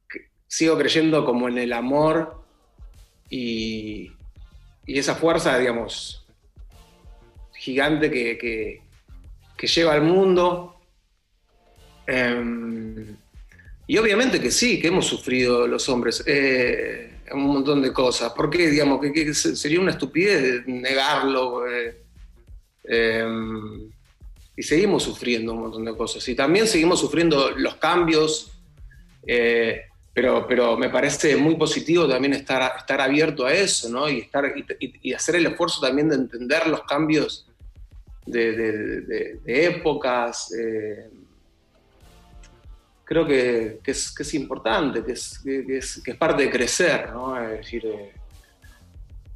que 0.10 0.20
sigo 0.48 0.76
creyendo 0.78 1.24
como 1.24 1.48
en 1.48 1.58
el 1.60 1.72
amor 1.74 2.44
y, 3.30 4.12
y 4.90 4.98
esa 4.98 5.14
fuerza, 5.14 5.56
digamos, 5.60 6.26
gigante 7.54 8.10
que, 8.10 8.38
que- 8.40 9.68
lleva 9.68 9.94
al 9.94 10.02
mundo. 10.02 10.76
Em, 12.08 13.16
y 13.86 13.98
obviamente 13.98 14.40
que 14.40 14.50
sí, 14.52 14.80
que 14.82 14.88
hemos 14.88 15.06
sufrido 15.06 15.68
los 15.68 15.88
hombres 15.90 16.24
eh, 16.26 17.20
un 17.34 17.44
montón 17.48 17.82
de 17.84 17.94
cosas. 17.94 18.34
Porque, 18.36 18.68
digamos, 18.70 19.00
que, 19.02 19.14
que 19.14 19.34
se- 19.34 19.56
sería 19.56 19.80
una 19.80 19.92
estupidez 19.92 20.66
negarlo. 20.66 21.68
eh, 21.68 22.02
eh, 22.86 23.28
y 24.58 24.64
seguimos 24.64 25.04
sufriendo 25.04 25.54
un 25.54 25.60
montón 25.62 25.86
de 25.86 25.96
cosas. 25.96 26.28
Y 26.28 26.36
también 26.36 26.66
seguimos 26.68 27.00
sufriendo 27.00 27.52
los 27.52 27.76
cambios. 27.76 28.52
eh, 29.28 29.84
pero, 30.14 30.46
pero 30.48 30.76
me 30.78 30.90
parece 30.90 31.36
muy 31.38 31.56
positivo 31.56 32.08
también 32.08 32.34
estar, 32.34 32.74
estar 32.78 33.00
abierto 33.00 33.46
a 33.46 33.54
eso, 33.54 33.90
¿no? 33.90 34.10
Y, 34.10 34.20
estar, 34.20 34.54
y, 34.80 35.14
hacer 35.14 35.36
el 35.36 35.46
esfuerzo 35.46 35.80
también 35.82 36.10
de 36.10 36.16
entender 36.16 36.68
los 36.68 36.84
cambios 36.84 37.48
de, 38.26 38.52
de- 38.52 39.02
de- 39.02 39.40
de 39.44 39.66
épocas. 39.66 40.52
eh, 40.54 41.10
creo 43.06 43.26
que, 43.26 43.80
que 43.84 43.92
es, 43.92 44.12
que 44.12 44.24
es 44.24 44.34
importante, 44.36 45.04
que 45.04 45.14
es, 45.14 45.40
que, 45.40 45.78
es, 45.78 46.02
parte 46.18 46.44
de 46.44 46.52
crecer, 46.52 47.10
¿no? 47.12 47.42
Es 47.44 47.58
decir, 47.62 47.86
eh, 47.88 48.12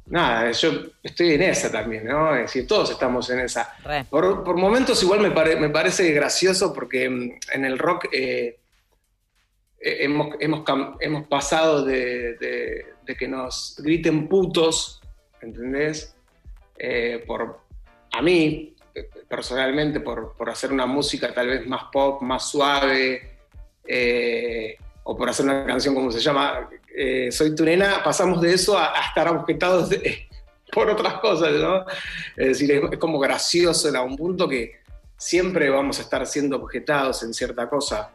nada, 0.06 0.50
yo 0.52 0.70
estoy 1.02 1.32
en 1.34 1.42
esa 1.42 1.72
también, 1.72 2.04
¿no? 2.06 2.34
Es 2.36 2.42
decir, 2.42 2.66
todos 2.68 2.90
estamos 2.90 3.28
en 3.30 3.40
esa. 3.40 3.74
Por, 4.10 4.44
por 4.44 4.56
momentos 4.56 5.02
igual 5.02 5.20
me, 5.20 5.30
pare- 5.32 5.56
me 5.56 5.70
parece 5.70 6.12
gracioso 6.12 6.72
porque 6.72 7.04
en 7.06 7.64
el 7.64 7.78
rock 7.78 8.06
eh, 8.12 8.58
hemos, 10.04 10.36
hemos, 10.40 10.60
cam- 10.64 10.96
hemos 11.00 11.26
pasado 11.28 11.84
de, 11.84 12.34
de- 12.34 12.86
de 13.04 13.16
que 13.16 13.28
nos 13.28 13.76
griten 13.82 14.28
putos, 14.28 15.00
¿entendés? 15.42 16.14
Eh, 16.78 17.22
por, 17.26 17.60
a 18.12 18.22
mí, 18.22 18.74
eh, 18.94 19.08
personalmente, 19.28 20.00
por, 20.00 20.32
por 20.36 20.48
hacer 20.48 20.72
una 20.72 20.86
música 20.86 21.32
tal 21.34 21.48
vez 21.48 21.66
más 21.66 21.84
pop, 21.92 22.22
más 22.22 22.48
suave, 22.50 23.36
eh, 23.86 24.76
o 25.02 25.14
por 25.16 25.28
hacer 25.28 25.44
una 25.44 25.66
canción 25.66 25.94
como 25.94 26.10
se 26.10 26.20
llama 26.20 26.70
eh, 26.96 27.30
Soy 27.30 27.54
tu 27.54 27.64
nena, 27.64 28.02
pasamos 28.02 28.40
de 28.40 28.54
eso 28.54 28.78
a, 28.78 28.96
a 28.98 29.08
estar 29.08 29.28
objetados 29.28 29.90
de- 29.90 30.28
por 30.72 30.88
otras 30.88 31.14
cosas, 31.20 31.52
¿no? 31.52 31.84
Es 32.36 32.48
decir, 32.48 32.72
es, 32.72 32.82
es 32.92 32.98
como 32.98 33.18
gracioso 33.18 33.88
en 33.88 33.96
algún 33.96 34.16
punto 34.16 34.48
que 34.48 34.80
siempre 35.16 35.68
vamos 35.68 35.98
a 35.98 36.02
estar 36.02 36.26
siendo 36.26 36.56
objetados 36.56 37.22
en 37.22 37.34
cierta 37.34 37.68
cosa. 37.68 38.12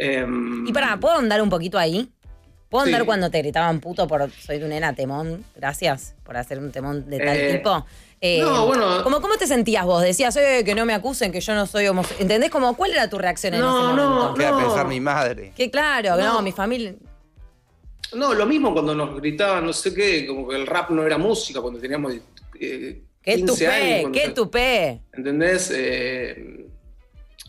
Em, 0.00 0.66
Y 0.66 0.72
para, 0.72 0.98
¿puedo 0.98 1.16
andar 1.18 1.42
un 1.42 1.50
poquito 1.50 1.78
ahí? 1.78 2.10
¿Puedo 2.70 2.84
andar 2.84 3.00
Sí. 3.00 3.06
cuando 3.06 3.30
te 3.30 3.38
gritaban 3.38 3.80
puto 3.80 4.06
por 4.06 4.30
soy 4.30 4.58
tu 4.60 4.66
nena 4.68 4.94
temón? 4.94 5.44
Gracias 5.56 6.14
por 6.24 6.36
hacer 6.36 6.58
un 6.58 6.70
temón 6.72 7.10
de 7.10 7.18
tal 7.18 7.36
Eh, 7.36 7.52
tipo. 7.56 7.84
Eh, 8.20 8.40
no, 8.40 8.66
bueno. 8.66 9.02
¿cómo, 9.02 9.20
¿Cómo 9.20 9.36
te 9.36 9.46
sentías 9.46 9.84
vos? 9.84 10.02
Decías, 10.02 10.36
eh, 10.36 10.62
que 10.64 10.74
no 10.74 10.86
me 10.86 10.94
acusen, 10.94 11.32
que 11.32 11.40
yo 11.40 11.54
no 11.54 11.66
soy 11.66 11.88
homosexual. 11.88 12.22
¿Entendés? 12.22 12.50
Como, 12.50 12.76
¿Cuál 12.76 12.92
era 12.92 13.08
tu 13.10 13.18
reacción 13.18 13.54
en 13.54 13.60
No, 13.60 13.88
ese 13.88 13.96
no, 13.96 14.08
momento? 14.10 14.34
¿Qué 14.34 14.42
va 14.44 14.48
a 14.48 14.52
No. 14.52 14.58
pensar 14.68 14.86
mi 14.88 15.00
madre? 15.00 15.52
Que 15.56 15.70
claro, 15.70 16.16
no, 16.16 16.34
No. 16.34 16.42
mi 16.42 16.52
familia. 16.52 16.94
No, 18.14 18.34
lo 18.34 18.46
mismo 18.46 18.72
cuando 18.72 18.94
nos 18.94 19.16
gritaban, 19.20 19.64
no 19.66 19.72
sé 19.72 19.92
qué, 19.94 20.26
como 20.26 20.48
que 20.48 20.56
el 20.56 20.66
rap 20.66 20.90
no 20.90 21.04
era 21.04 21.16
música, 21.18 21.60
cuando 21.60 21.78
teníamos 21.80 22.14
eh, 22.60 23.02
¡Qué 23.22 23.34
15 23.36 23.52
tupé! 23.64 23.66
años. 23.66 24.10
¡Qué 24.12 24.28
tupé! 24.30 25.00
¿Entendés? 25.12 25.72
Eh, 25.74 26.66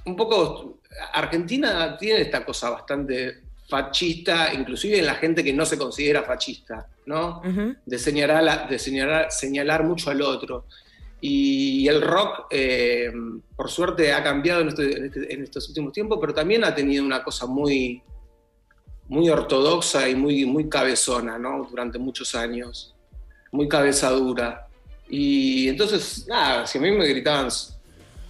un 0.06 0.16
poco, 0.16 0.80
Argentina 1.14 1.98
tiene 1.98 2.22
esta 2.22 2.44
cosa 2.46 2.70
bastante 2.70 3.42
fascista, 3.68 4.54
inclusive 4.54 5.00
en 5.00 5.06
la 5.06 5.16
gente 5.16 5.44
que 5.44 5.54
no 5.54 5.66
se 5.66 5.78
considera 5.78 6.24
fascista, 6.24 6.88
¿no? 7.06 7.42
De 7.86 7.98
señalar, 7.98 8.68
de 8.70 8.78
señalar, 8.78 9.32
señalar 9.32 9.84
mucho 9.84 10.10
al 10.10 10.22
otro. 10.22 10.66
Y 11.22 11.88
el 11.88 12.02
rock, 12.02 12.48
eh, 12.50 13.12
por 13.56 13.70
suerte, 13.70 14.12
ha 14.12 14.24
cambiado 14.24 14.62
en, 14.62 14.68
este- 14.70 14.98
en 14.98 15.06
este- 15.06 15.34
en 15.34 15.44
estos 15.44 15.70
últimos 15.70 15.94
tiempos, 15.94 16.18
pero 16.20 16.34
también 16.34 16.64
ha 16.64 16.74
tenido 16.76 17.06
una 17.06 17.24
cosa 17.24 17.46
muy, 17.46 18.02
muy 19.08 19.30
ortodoxa 19.30 20.10
y 20.10 20.16
muy, 20.16 20.46
muy 20.46 20.68
cabezona, 20.68 21.38
¿no? 21.38 21.66
Durante 21.70 21.98
muchos 22.00 22.34
años, 22.36 22.94
muy 23.52 23.68
cabeza 23.68 24.10
dura. 24.12 24.68
Y 25.10 25.68
entonces, 25.70 26.26
nada, 26.28 26.66
si 26.66 26.78
a 26.78 26.82
mí 26.82 26.92
me 26.92 27.06
gritaban 27.06 27.50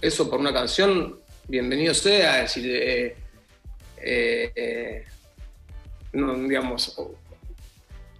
eso 0.00 0.28
por 0.28 0.38
una 0.40 0.52
canción, 0.52 1.18
bienvenido 1.48 1.94
sea, 1.94 2.42
es 2.42 2.54
decir, 2.54 2.70
eh, 2.74 3.16
eh, 3.98 5.04
no, 6.12 6.34
digamos, 6.34 6.96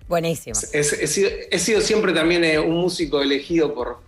Buenísimo. 0.08 0.58
he, 0.72 0.82
sido, 0.84 1.30
he 1.50 1.58
sido 1.58 1.80
siempre 1.80 2.12
también 2.12 2.44
eh, 2.44 2.58
un 2.58 2.76
músico 2.76 3.22
elegido 3.22 3.74
por, 3.74 4.00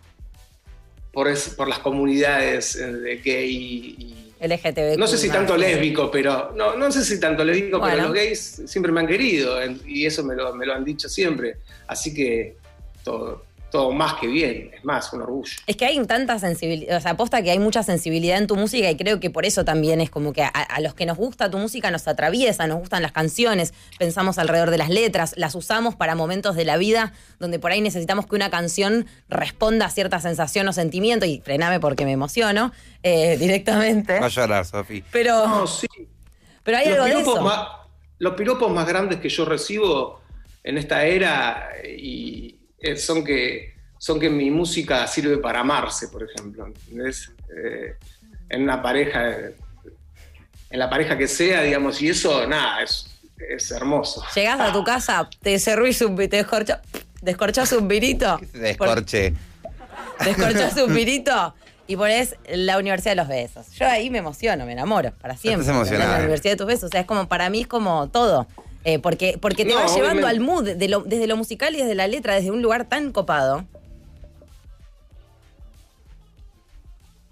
por, 1.12 1.28
es- 1.28 1.50
por 1.50 1.68
las 1.68 1.78
comunidades 1.78 2.74
de 2.74 3.16
gay 3.18 3.50
y, 3.98 4.20
LGTB. 4.40 4.98
no 4.98 5.06
sé 5.06 5.16
si 5.16 5.28
tanto 5.30 5.56
lésbico, 5.56 6.10
pero 6.10 6.52
no, 6.54 6.76
no 6.76 6.92
sé 6.92 7.02
si 7.04 7.18
tanto 7.18 7.42
lésbico, 7.44 7.78
Bueno. 7.78 7.94
pero 7.94 8.08
los 8.08 8.14
gays 8.14 8.62
siempre 8.66 8.92
me 8.92 9.00
han 9.00 9.06
querido 9.06 9.58
y 9.86 10.04
eso 10.04 10.22
me 10.24 10.34
lo, 10.34 10.54
me 10.54 10.66
lo 10.66 10.74
han 10.74 10.84
dicho 10.84 11.08
siempre. 11.08 11.56
Así 11.86 12.12
que 12.12 12.56
todo, 13.02 13.44
todo 13.74 13.90
más 13.90 14.14
que 14.14 14.28
bien, 14.28 14.70
es 14.72 14.84
más, 14.84 15.12
un 15.12 15.22
orgullo. 15.22 15.52
Es 15.66 15.76
que 15.76 15.84
hay 15.84 16.00
tanta 16.06 16.38
sensibilidad, 16.38 16.96
o 16.96 17.00
sea, 17.00 17.10
aposta 17.10 17.42
que 17.42 17.50
hay 17.50 17.58
mucha 17.58 17.82
sensibilidad 17.82 18.38
en 18.38 18.46
tu 18.46 18.54
música 18.54 18.88
y 18.88 18.96
creo 18.96 19.18
que 19.18 19.30
por 19.30 19.44
eso 19.44 19.64
también 19.64 20.00
es 20.00 20.10
como 20.10 20.32
que 20.32 20.44
a, 20.44 20.48
a 20.48 20.80
los 20.80 20.94
que 20.94 21.06
nos 21.06 21.18
gusta 21.18 21.50
tu 21.50 21.58
música 21.58 21.90
nos 21.90 22.06
atraviesa, 22.06 22.68
nos 22.68 22.78
gustan 22.78 23.02
las 23.02 23.10
canciones, 23.10 23.74
pensamos 23.98 24.38
alrededor 24.38 24.70
de 24.70 24.78
las 24.78 24.90
letras, 24.90 25.34
las 25.36 25.56
usamos 25.56 25.96
para 25.96 26.14
momentos 26.14 26.54
de 26.54 26.64
la 26.64 26.76
vida 26.76 27.12
donde 27.40 27.58
por 27.58 27.72
ahí 27.72 27.80
necesitamos 27.80 28.28
que 28.28 28.36
una 28.36 28.48
canción 28.48 29.06
responda 29.28 29.86
a 29.86 29.90
cierta 29.90 30.20
sensación 30.20 30.68
o 30.68 30.72
sentimiento, 30.72 31.26
y 31.26 31.40
frename 31.40 31.80
porque 31.80 32.04
me 32.04 32.12
emociono 32.12 32.70
eh, 33.02 33.36
directamente. 33.40 34.20
Va 34.20 34.26
a 34.26 34.28
llorar, 34.28 34.64
Sofi. 34.64 35.02
Pero, 35.10 35.48
No, 35.48 35.66
sí. 35.66 35.88
pero 36.62 36.76
hay 36.78 36.90
los, 36.90 36.98
algo 37.00 37.16
de 37.16 37.22
eso. 37.22 37.42
más, 37.42 37.68
los 38.18 38.34
piropos 38.34 38.70
más 38.70 38.86
grandes 38.86 39.18
que 39.18 39.28
yo 39.28 39.44
recibo 39.44 40.20
en 40.62 40.78
esta 40.78 41.04
era 41.04 41.70
y 41.84 42.54
son 42.96 43.24
que 43.24 43.74
son 43.98 44.20
que 44.20 44.28
mi 44.28 44.50
música 44.50 45.06
sirve 45.06 45.38
para 45.38 45.60
amarse, 45.60 46.08
por 46.08 46.22
ejemplo. 46.22 46.66
¿entendés? 46.66 47.32
Eh, 47.56 47.96
en 48.50 48.62
una 48.62 48.82
pareja, 48.82 49.30
eh, 49.30 49.56
en 50.70 50.78
la 50.78 50.90
pareja 50.90 51.16
que 51.16 51.26
sea, 51.26 51.62
digamos, 51.62 52.02
y 52.02 52.08
eso, 52.10 52.46
nada, 52.46 52.82
es, 52.82 53.06
es 53.48 53.70
hermoso. 53.70 54.22
Llegás 54.34 54.60
a 54.60 54.72
tu 54.72 54.84
casa, 54.84 55.28
te 55.40 55.58
servís 55.58 56.02
un 56.02 56.16
te 56.16 56.28
descorchás, 56.28 56.80
descorchás 57.22 57.72
un 57.72 57.88
virito. 57.88 58.38
Se 58.52 58.58
descorche. 58.58 59.34
descorchás 60.22 60.76
un 60.76 60.94
virito 60.94 61.54
y 61.86 61.96
ponés 61.96 62.36
la 62.48 62.78
Universidad 62.78 63.12
de 63.12 63.16
los 63.16 63.28
Besos. 63.28 63.70
Yo 63.72 63.86
ahí 63.86 64.10
me 64.10 64.18
emociono, 64.18 64.66
me 64.66 64.72
enamoro 64.72 65.12
para 65.12 65.36
siempre. 65.36 65.62
estás 65.62 65.74
emocionada. 65.74 66.12
La 66.12 66.18
Universidad 66.18 66.52
de 66.52 66.56
tus 66.56 66.66
Besos. 66.66 66.84
O 66.84 66.88
sea, 66.88 67.00
es 67.00 67.06
como, 67.06 67.28
para 67.28 67.50
mí 67.50 67.62
es 67.62 67.66
como 67.66 68.08
todo. 68.08 68.46
Eh, 68.84 68.98
porque, 68.98 69.38
porque 69.40 69.64
te 69.64 69.70
No, 69.70 69.76
va 69.76 69.86
llevando 69.86 70.26
al 70.26 70.40
mood 70.40 70.68
de 70.76 70.88
lo- 70.88 71.00
desde 71.04 71.26
lo 71.26 71.36
musical 71.36 71.74
y 71.74 71.78
desde 71.78 71.94
la 71.94 72.06
letra, 72.06 72.34
desde 72.34 72.50
un 72.50 72.60
lugar 72.62 72.86
tan 72.88 73.12
copado. 73.12 73.64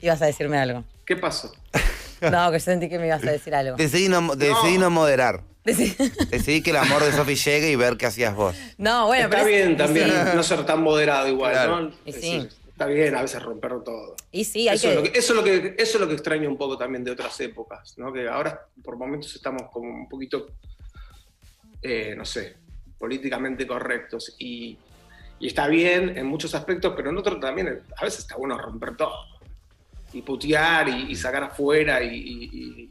Ibas 0.01 0.21
a 0.23 0.27
decirme 0.27 0.59
algo. 0.59 0.85
¿Qué 1.07 1.17
pasó? 1.17 1.53
No, 2.21 2.51
que 2.53 2.61
sentí 2.61 2.89
que 2.89 2.99
me 2.99 3.07
ibas 3.07 3.23
a 3.25 3.31
decir 3.33 3.55
algo. 3.55 3.77
Decidí 3.77 4.09
no, 4.09 4.35
decidí 4.35 4.79
no 4.79 4.91
moderar. 4.91 5.43
Decidí 5.65 6.63
que 6.63 6.71
el 6.71 6.77
amor 6.77 7.05
de 7.05 7.13
Sofi 7.13 7.35
llegue 7.37 7.71
y 7.71 7.77
ver 7.77 7.97
qué 7.97 8.07
hacías 8.07 8.35
vos. 8.35 8.57
No, 8.79 9.07
bueno, 9.07 9.25
está 9.25 9.37
pero 9.37 9.49
es- 9.49 9.57
bien 9.57 9.77
también 9.77 10.09
sí. 10.09 10.15
no 10.35 10.43
ser 10.43 10.65
tan 10.67 10.83
moderado 10.83 11.29
igual, 11.29 11.53
Claro. 11.53 11.81
¿no? 11.83 11.91
Y 12.05 12.13
sí. 12.13 12.49
está 12.69 12.87
bien 12.87 13.15
a 13.15 13.23
veces 13.23 13.41
romper 13.43 13.73
todo. 13.85 14.17
Y 14.33 14.45
sí, 14.45 14.69
hay 14.69 14.77
eso, 14.77 14.89
que... 14.89 14.95
es 14.95 14.97
lo 14.97 15.03
que, 15.03 15.19
eso, 15.19 15.33
es 15.33 15.37
lo 15.37 15.45
que, 15.45 15.75
eso 15.83 15.95
es 15.99 16.01
lo 16.01 16.09
que 16.09 16.15
extraño 16.15 16.49
un 16.49 16.57
poco 16.57 16.77
también 16.79 17.05
de 17.05 17.11
otras 17.13 17.39
épocas, 17.41 17.95
¿no? 17.99 18.13
Que 18.13 18.29
ahora 18.29 18.67
por 18.83 18.97
momentos 18.97 19.35
estamos 19.37 19.63
como 19.73 19.89
un 19.89 20.09
poquito, 20.09 20.49
eh, 21.83 22.15
no 22.17 22.25
sé, 22.25 22.57
políticamente 22.99 23.67
correctos 23.67 24.35
y, 24.39 24.79
y 25.41 25.47
está 25.49 25.67
bien 25.69 26.17
en 26.17 26.27
muchos 26.27 26.55
aspectos, 26.55 26.93
pero 26.97 27.11
en 27.11 27.19
otros 27.19 27.41
también 27.41 27.81
a 27.97 28.05
veces 28.05 28.21
está 28.21 28.37
bueno 28.37 28.57
romper 28.59 28.97
todo 28.97 29.15
y 30.13 30.23
putear 30.23 30.89
y, 30.89 31.11
y 31.11 31.17
sacar 31.17 31.43
afuera 31.45 32.03
y, 32.03 32.15
y- 32.17 32.45
y 32.53 32.91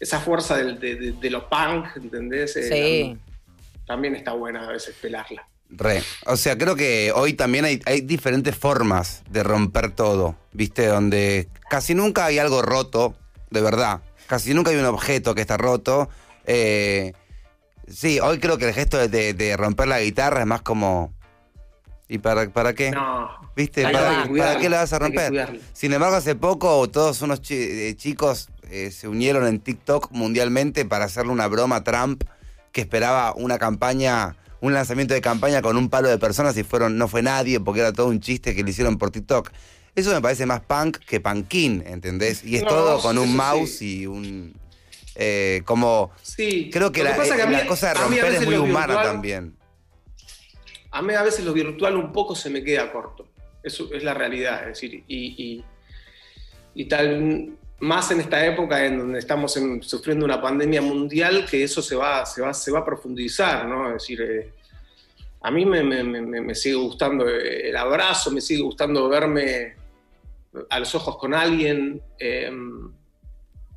esa 0.00 0.18
fuerza 0.20 0.56
del- 0.56 0.78
de, 0.80 0.96
de- 0.96 1.12
de 1.12 1.30
lo 1.30 1.48
punk, 1.48 1.96
¿entendés? 1.96 2.56
Eh, 2.56 2.68
Sí. 2.68 3.18
También 3.86 4.14
está 4.14 4.32
buena 4.32 4.66
a 4.68 4.72
veces 4.72 4.94
pelarla. 5.00 5.46
Re. 5.68 6.02
O 6.26 6.36
sea, 6.36 6.56
creo 6.56 6.76
que 6.76 7.12
hoy 7.14 7.34
también 7.34 7.64
hay, 7.64 7.80
hay 7.84 8.00
diferentes 8.02 8.56
formas 8.56 9.22
de 9.30 9.42
romper 9.42 9.90
todo, 9.90 10.36
¿viste? 10.52 10.86
Donde 10.86 11.48
casi 11.68 11.94
nunca 11.94 12.26
hay 12.26 12.38
algo 12.38 12.62
roto, 12.62 13.14
de 13.50 13.60
verdad. 13.60 14.00
Casi 14.28 14.54
nunca 14.54 14.70
hay 14.70 14.76
un 14.76 14.84
objeto 14.84 15.34
que 15.34 15.40
está 15.40 15.56
roto. 15.56 16.08
Eh, 16.46 17.12
sí, 17.88 18.20
hoy 18.20 18.38
creo 18.38 18.58
que 18.58 18.68
el 18.68 18.74
gesto 18.74 18.98
de, 18.98 19.08
de- 19.08 19.34
de 19.34 19.56
romper 19.56 19.88
la 19.88 20.00
guitarra 20.00 20.40
es 20.40 20.46
más 20.46 20.62
como... 20.62 21.12
¿Y 22.08 22.18
para, 22.18 22.48
para 22.50 22.74
qué? 22.74 22.90
No. 22.90 23.30
¿Viste? 23.56 23.82
¿Para, 23.84 24.26
para 24.36 24.58
qué 24.58 24.68
la 24.68 24.78
vas 24.78 24.92
a 24.92 24.98
romper? 24.98 25.60
Sin 25.72 25.92
embargo, 25.92 26.16
hace 26.16 26.34
poco 26.34 26.88
todos 26.90 27.22
unos 27.22 27.40
chi- 27.40 27.54
eh, 27.54 27.94
chicos 27.96 28.48
eh, 28.70 28.90
se 28.90 29.08
unieron 29.08 29.46
en 29.46 29.60
TikTok 29.60 30.10
mundialmente 30.10 30.84
para 30.84 31.06
hacerle 31.06 31.32
una 31.32 31.46
broma 31.48 31.76
a 31.76 31.84
Trump 31.84 32.24
que 32.70 32.82
esperaba 32.82 33.32
una 33.34 33.58
campaña, 33.58 34.36
un 34.60 34.74
lanzamiento 34.74 35.14
de 35.14 35.20
campaña 35.22 35.62
con 35.62 35.76
un 35.76 35.88
palo 35.88 36.08
de 36.08 36.18
personas 36.18 36.56
y 36.58 36.64
fueron, 36.64 36.98
no 36.98 37.08
fue 37.08 37.22
nadie 37.22 37.60
porque 37.60 37.80
era 37.80 37.92
todo 37.92 38.08
un 38.08 38.20
chiste 38.20 38.54
que 38.54 38.62
le 38.62 38.70
hicieron 38.70 38.98
por 38.98 39.10
TikTok. 39.10 39.50
Eso 39.94 40.10
me 40.12 40.20
parece 40.22 40.44
más 40.46 40.60
punk 40.60 40.98
que 40.98 41.20
punkin, 41.20 41.82
¿entendés? 41.86 42.44
Y 42.44 42.56
es 42.56 42.62
No, 42.62 42.68
todo 42.68 43.00
con 43.00 43.16
un 43.18 43.34
mouse 43.36 43.70
sí. 43.78 44.00
y 44.02 44.06
un... 44.06 44.54
eh, 45.14 45.62
como... 45.64 46.10
Sí. 46.22 46.70
Creo 46.72 46.90
que 46.92 47.02
la, 47.04 47.16
pasa 47.16 47.36
que 47.36 47.42
a 47.42 47.46
mí- 47.46 47.54
la 47.56 47.66
cosa 47.66 47.88
de 47.88 47.94
romper 47.94 48.24
es 48.34 48.44
muy 48.44 48.54
humana 48.56 48.86
virtual- 48.94 49.06
también. 49.06 49.56
A 50.90 51.00
mí 51.02 51.14
a 51.14 51.22
veces 51.22 51.44
lo 51.44 51.52
virtual 51.52 51.96
un 51.96 52.12
poco 52.12 52.34
se 52.34 52.50
me 52.50 52.62
queda 52.62 52.92
corto. 52.92 53.28
Eso 53.62 53.88
es 53.92 54.02
la 54.04 54.14
realidad. 54.14 54.60
Es 54.62 54.80
decir, 54.80 55.04
y, 55.08 55.34
y- 55.42 55.64
y 56.74 56.84
tal 56.86 57.56
más 57.80 58.10
en 58.10 58.20
esta 58.20 58.44
época 58.46 58.84
en 58.84 58.98
donde 58.98 59.18
estamos 59.18 59.56
en- 59.56 59.82
sufriendo 59.82 60.24
una 60.24 60.40
pandemia 60.40 60.80
mundial, 60.82 61.46
que 61.50 61.62
eso 61.64 61.82
se 61.82 61.96
va, 61.96 62.24
se 62.26 62.40
va, 62.42 62.54
se 62.54 62.70
va 62.70 62.80
a 62.80 62.84
profundizar, 62.84 63.66
¿no? 63.66 63.88
Es 63.88 63.94
decir, 63.94 64.20
eh, 64.22 64.52
a 65.42 65.50
mí 65.50 65.64
me, 65.66 65.82
me- 65.82 66.04
me- 66.04 66.22
me- 66.22 66.40
me 66.40 66.54
sigue 66.54 66.76
gustando 66.76 67.28
el 67.28 67.76
abrazo, 67.76 68.30
me 68.30 68.40
sigue 68.40 68.62
gustando 68.62 69.08
verme 69.08 69.74
a 70.70 70.78
los 70.78 70.94
ojos 70.94 71.16
con 71.16 71.34
alguien. 71.34 72.00
eh, 72.18 72.50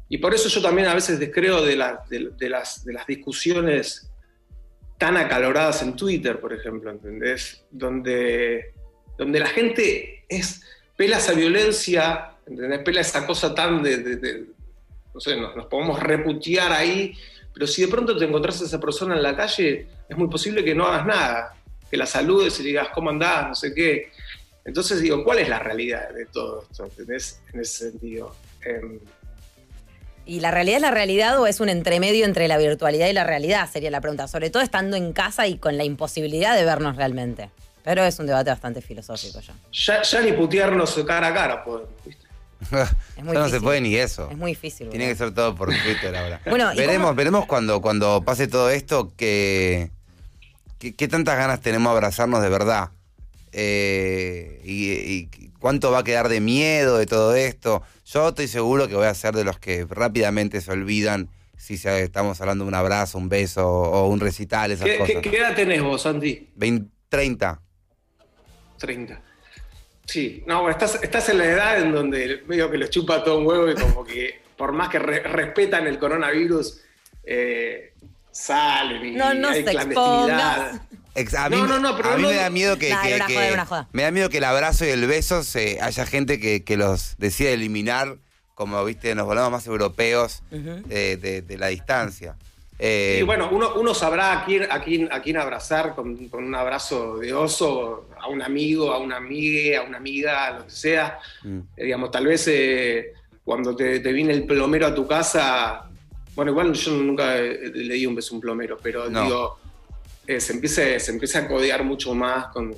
y 0.09 0.17
por 0.19 0.33
eso 0.33 0.49
yo 0.49 0.61
también 0.61 0.87
a 0.87 0.93
veces 0.93 1.19
descreo 1.19 1.63
de, 1.63 1.75
la- 1.75 2.03
de- 2.09 2.49
las, 2.49 2.83
de 2.85 2.93
las 2.93 3.07
discusiones 3.07 4.09
tan 4.97 5.17
acaloradas 5.17 5.81
en 5.81 5.95
Twitter, 5.95 6.39
por 6.39 6.53
ejemplo, 6.53 6.89
¿entendés? 6.91 7.63
Donde, 7.71 8.73
donde 9.17 9.39
la 9.39 9.47
gente 9.47 10.23
es, 10.29 10.61
pela 10.95 11.17
esa 11.17 11.33
violencia, 11.33 12.31
¿entendés? 12.47 12.79
Pela 12.79 13.01
esa 13.01 13.25
cosa 13.27 13.53
tan 13.53 13.83
de, 13.83 14.45
no 15.13 15.19
sé, 15.19 15.35
nos, 15.37 15.55
nos 15.55 15.65
podemos 15.65 15.99
reputear 15.99 16.71
ahí, 16.71 17.13
pero 17.53 17.67
si 17.67 17.81
de 17.81 17.87
pronto 17.87 18.15
te 18.17 18.25
encontrás 18.25 18.61
a 18.61 18.65
esa 18.65 18.79
persona 18.79 19.15
en 19.15 19.23
la 19.23 19.35
calle, 19.35 19.87
es 20.07 20.17
muy 20.17 20.27
posible 20.29 20.63
que 20.63 20.75
no 20.75 20.85
hagas 20.85 21.05
nada, 21.05 21.55
que 21.89 21.97
la 21.97 22.05
saludes 22.05 22.59
y 22.59 22.63
le 22.63 22.69
digas, 22.69 22.89
¿cómo 22.93 23.09
andás? 23.09 23.47
No 23.49 23.55
sé 23.55 23.73
qué. 23.73 24.11
Entonces 24.63 24.99
digo, 25.01 25.23
¿cuál 25.23 25.39
es 25.39 25.49
la 25.49 25.59
realidad 25.59 26.09
de 26.13 26.25
todo 26.25 26.63
esto? 26.69 26.85
¿Entendés? 26.85 27.39
En 27.53 27.59
ese 27.61 27.91
sentido. 27.91 28.35
Em, 28.63 28.99
¿Y 30.25 30.39
la 30.39 30.51
realidad 30.51 30.77
es 30.77 30.81
la 30.81 30.91
realidad 30.91 31.39
o 31.39 31.45
es 31.47 31.59
un 31.59 31.69
entremedio 31.69 32.25
entre 32.25 32.47
la 32.47 32.57
virtualidad 32.57 33.07
y 33.07 33.13
la 33.13 33.23
realidad? 33.23 33.69
Sería 33.71 33.91
la 33.91 34.01
pregunta. 34.01 34.27
Sobre 34.27 34.49
todo 34.49 34.63
estando 34.63 34.97
en 34.97 35.13
casa 35.13 35.45
y 35.47 35.57
con 35.57 35.77
la 35.77 35.83
imposibilidad 35.83 36.55
de 36.55 36.65
vernos 36.65 36.95
realmente. 36.95 37.49
Pero 37.83 38.03
es 38.03 38.17
un 38.17 38.25
debate 38.25 38.49
bastante 38.49 38.81
filosófico 38.81 39.39
ya. 39.41 39.53
ya, 39.71 40.01
ya 40.01 40.21
ni 40.21 40.31
putearnos 40.31 40.95
cara 41.05 41.27
a 41.27 41.33
cara 41.33 41.63
podemos, 41.63 41.89
¿viste? 42.03 42.25
Es 43.17 43.23
muy 43.23 43.35
no 43.37 43.47
se 43.47 43.61
puede 43.61 43.79
ni 43.81 43.95
eso. 43.95 44.27
Es 44.31 44.37
muy 44.37 44.51
difícil. 44.53 44.89
Tiene 44.89 45.07
que 45.07 45.15
ser 45.15 45.31
todo 45.35 45.53
por 45.53 45.69
Twitter 45.69 46.15
ahora. 46.15 46.41
Bueno, 46.49 46.73
¿y 46.73 46.77
veremos, 46.77 47.09
cómo- 47.09 47.15
veremos 47.15 47.45
cuando, 47.45 47.81
cuando 47.81 48.23
pase 48.23 48.47
todo 48.47 48.71
esto 48.71 49.11
que, 49.15 49.91
que- 50.79 50.95
qué 50.95 51.07
tantas 51.07 51.37
ganas 51.37 51.61
tenemos 51.61 51.91
de 51.91 51.97
abrazarnos 51.97 52.41
de 52.41 52.49
verdad. 52.49 52.89
Eh, 53.51 54.61
y, 54.65 54.91
y 54.91 55.29
cuánto 55.65 55.89
va 55.89 55.97
a 55.97 56.03
quedar 56.03 56.29
de 56.29 56.41
miedo 56.41 56.99
de 56.99 57.07
todo 57.07 57.33
esto. 57.35 57.81
Yo 58.05 58.27
estoy 58.29 58.47
seguro 58.47 58.87
que 58.87 58.93
voy 58.93 59.07
a 59.07 59.13
ser 59.15 59.33
de 59.33 59.43
los 59.43 59.57
que 59.57 59.83
rápidamente 59.89 60.61
se 60.61 60.71
olvidan 60.71 61.27
si 61.57 61.79
se- 61.79 62.03
estamos 62.03 62.39
hablando 62.39 62.65
de 62.65 62.67
un 62.67 62.75
abrazo, 62.75 63.17
un 63.17 63.29
beso 63.29 63.67
o 63.67 64.07
un 64.07 64.19
recital, 64.19 64.69
esas 64.69 64.85
¿Qué, 64.85 64.97
cosas. 64.99 65.15
qué- 65.23 65.31
qué 65.31 65.37
edad 65.39 65.55
tenés 65.55 65.81
vos, 65.81 66.03
Santi? 66.03 66.51
20, 66.55 66.87
30. 67.09 67.59
30. 68.77 69.19
Sí, 70.05 70.43
no, 70.45 70.61
bueno, 70.61 70.69
estás, 70.77 70.99
estás 71.01 71.29
en 71.29 71.39
la 71.39 71.45
edad 71.45 71.81
en 71.81 71.91
donde 71.93 72.43
medio 72.45 72.69
que 72.69 72.77
les 72.77 72.91
chupa 72.91 73.23
todo 73.23 73.39
un 73.39 73.47
huevo 73.47 73.67
y 73.67 73.73
como 73.73 74.03
que 74.03 74.41
por 74.55 74.71
más 74.71 74.89
que 74.89 74.99
re- 74.99 75.23
respetan 75.23 75.87
el 75.87 75.97
coronavirus, 75.97 76.79
eh, 77.23 77.91
salen 78.31 79.03
y 79.03 79.11
No, 79.15 79.33
no 79.33 79.47
hay 79.49 79.63
se 79.63 79.71
clandestinidad. 79.71 80.79
A 81.37 81.49
mí, 81.49 81.55
No, 81.57 81.65
no, 81.67 81.79
no, 81.79 81.95
pero 81.95 82.09
a 82.11 82.15
mí 82.17 82.23
no- 82.23 82.29
me 82.29 82.35
da 82.35 82.49
miedo 82.49 82.77
que, 82.77 82.89
Nah, 82.89 83.01
que- 83.01 83.07
era 83.07 83.15
una 83.17 83.27
que- 83.27 83.33
joda, 83.35 83.45
era 83.45 83.53
una 83.53 83.65
joda. 83.65 83.87
me 83.93 84.03
da 84.03 84.11
miedo 84.11 84.29
que 84.29 84.37
el 84.39 84.43
abrazo 84.43 84.85
y 84.85 84.89
el 84.89 85.07
beso 85.07 85.43
se, 85.43 85.79
haya 85.81 86.05
gente 86.05 86.39
que, 86.39 86.63
que 86.63 86.75
los 86.75 87.15
decida 87.17 87.51
eliminar, 87.51 88.17
como 88.53 88.83
viste, 88.83 89.15
nos 89.15 89.25
volvamos 89.25 89.51
más 89.51 89.67
europeos 89.67 90.43
eh, 90.51 91.17
de, 91.21 91.41
de 91.41 91.57
la 91.57 91.67
distancia. 91.67 92.35
Eh, 92.79 93.19
Y 93.21 93.23
bueno, 93.23 93.47
uno, 93.51 93.73
uno 93.75 93.93
sabrá 93.93 94.33
a 94.41 94.45
quién, 94.45 94.69
a 94.69 94.81
quién, 94.81 95.07
a 95.11 95.21
quién 95.21 95.37
abrazar 95.37 95.95
con, 95.95 96.27
con 96.27 96.43
un 96.43 96.53
abrazo 96.55 97.17
de 97.19 97.33
oso, 97.33 98.09
a 98.19 98.27
un 98.27 98.41
amigo, 98.41 98.91
a 98.91 98.97
una 98.97 99.15
amiga, 99.15 99.79
a 99.79 99.83
una 99.83 99.95
amiga, 99.97 100.47
a 100.47 100.51
lo 100.59 100.65
que 100.65 100.71
sea. 100.71 101.17
mm. 101.43 101.59
Eh, 101.77 101.83
digamos, 101.85 102.11
tal 102.11 102.27
vez 102.27 102.45
eh, 102.49 103.13
cuando 103.45 103.73
te, 103.73 104.01
te 104.01 104.11
viene 104.11 104.33
el 104.33 104.45
plomero 104.45 104.87
a 104.87 104.93
tu 104.95 105.07
casa, 105.07 105.85
bueno, 106.35 106.51
igual 106.51 106.73
yo 106.73 106.91
nunca 106.91 107.35
le 107.37 107.93
di 107.93 108.05
un 108.05 108.15
beso 108.15 108.33
a 108.33 108.35
un 108.35 108.41
plomero, 108.41 108.77
pero 108.83 109.09
No. 109.09 109.23
digo, 109.23 109.59
eh, 110.27 110.39
se, 110.39 110.53
empieza, 110.53 110.81
se 110.99 111.11
empieza 111.11 111.39
a 111.39 111.47
codear 111.47 111.83
mucho 111.83 112.13
más 112.13 112.47
con... 112.47 112.75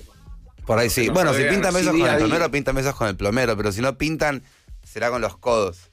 Por 0.65 0.77
ahí 0.77 0.89
sí. 0.89 1.07
No 1.07 1.13
bueno, 1.13 1.33
si 1.33 1.43
pintan 1.43 1.73
besos 1.73 1.91
con 1.95 2.09
el 2.09 2.17
plomero, 2.17 2.51
pintan 2.51 2.75
besos 2.75 2.95
con 2.95 3.07
el 3.07 3.15
plomero, 3.15 3.55
pero 3.55 3.71
si 3.71 3.81
no 3.81 3.97
pintan, 3.97 4.43
será 4.83 5.09
con 5.09 5.21
los 5.21 5.37
codos. 5.37 5.89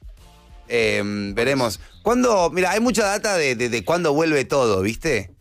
Eh, 0.67 1.01
veremos. 1.33 1.79
¿Cuándo? 2.03 2.49
Mira, 2.49 2.71
hay 2.71 2.79
mucha 2.79 3.05
data 3.05 3.37
de, 3.37 3.55
de, 3.55 3.69
de 3.69 3.85
cuándo 3.85 4.13
vuelve 4.13 4.43
todo, 4.43 4.81
¿viste? 4.81 5.31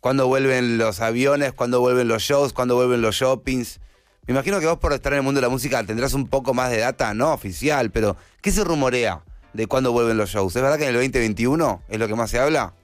Cuándo 0.00 0.26
vuelven 0.26 0.78
los 0.78 1.00
aviones, 1.00 1.52
cuándo 1.52 1.80
vuelven 1.80 2.08
los 2.08 2.22
shows, 2.22 2.52
cuándo 2.52 2.76
vuelven 2.76 3.02
los 3.02 3.16
shoppings. 3.16 3.80
Me 4.26 4.32
imagino 4.32 4.60
que 4.60 4.66
vos 4.66 4.78
por 4.78 4.92
estar 4.92 5.12
en 5.12 5.18
el 5.18 5.22
mundo 5.22 5.40
de 5.40 5.46
la 5.46 5.50
música 5.50 5.82
tendrás 5.84 6.14
un 6.14 6.28
poco 6.28 6.54
más 6.54 6.70
de 6.70 6.78
data, 6.78 7.12
no 7.14 7.32
oficial, 7.32 7.90
pero 7.90 8.16
¿qué 8.42 8.52
se 8.52 8.62
rumorea 8.62 9.22
de 9.54 9.66
cuándo 9.66 9.90
vuelven 9.90 10.16
los 10.16 10.30
shows? 10.30 10.54
¿Es 10.54 10.62
verdad 10.62 10.76
que 10.76 10.84
en 10.84 10.90
el 10.90 10.96
2021 10.96 11.82
es 11.88 11.98
lo 11.98 12.06
que 12.06 12.14
más 12.14 12.30
se 12.30 12.38
habla? 12.38 12.74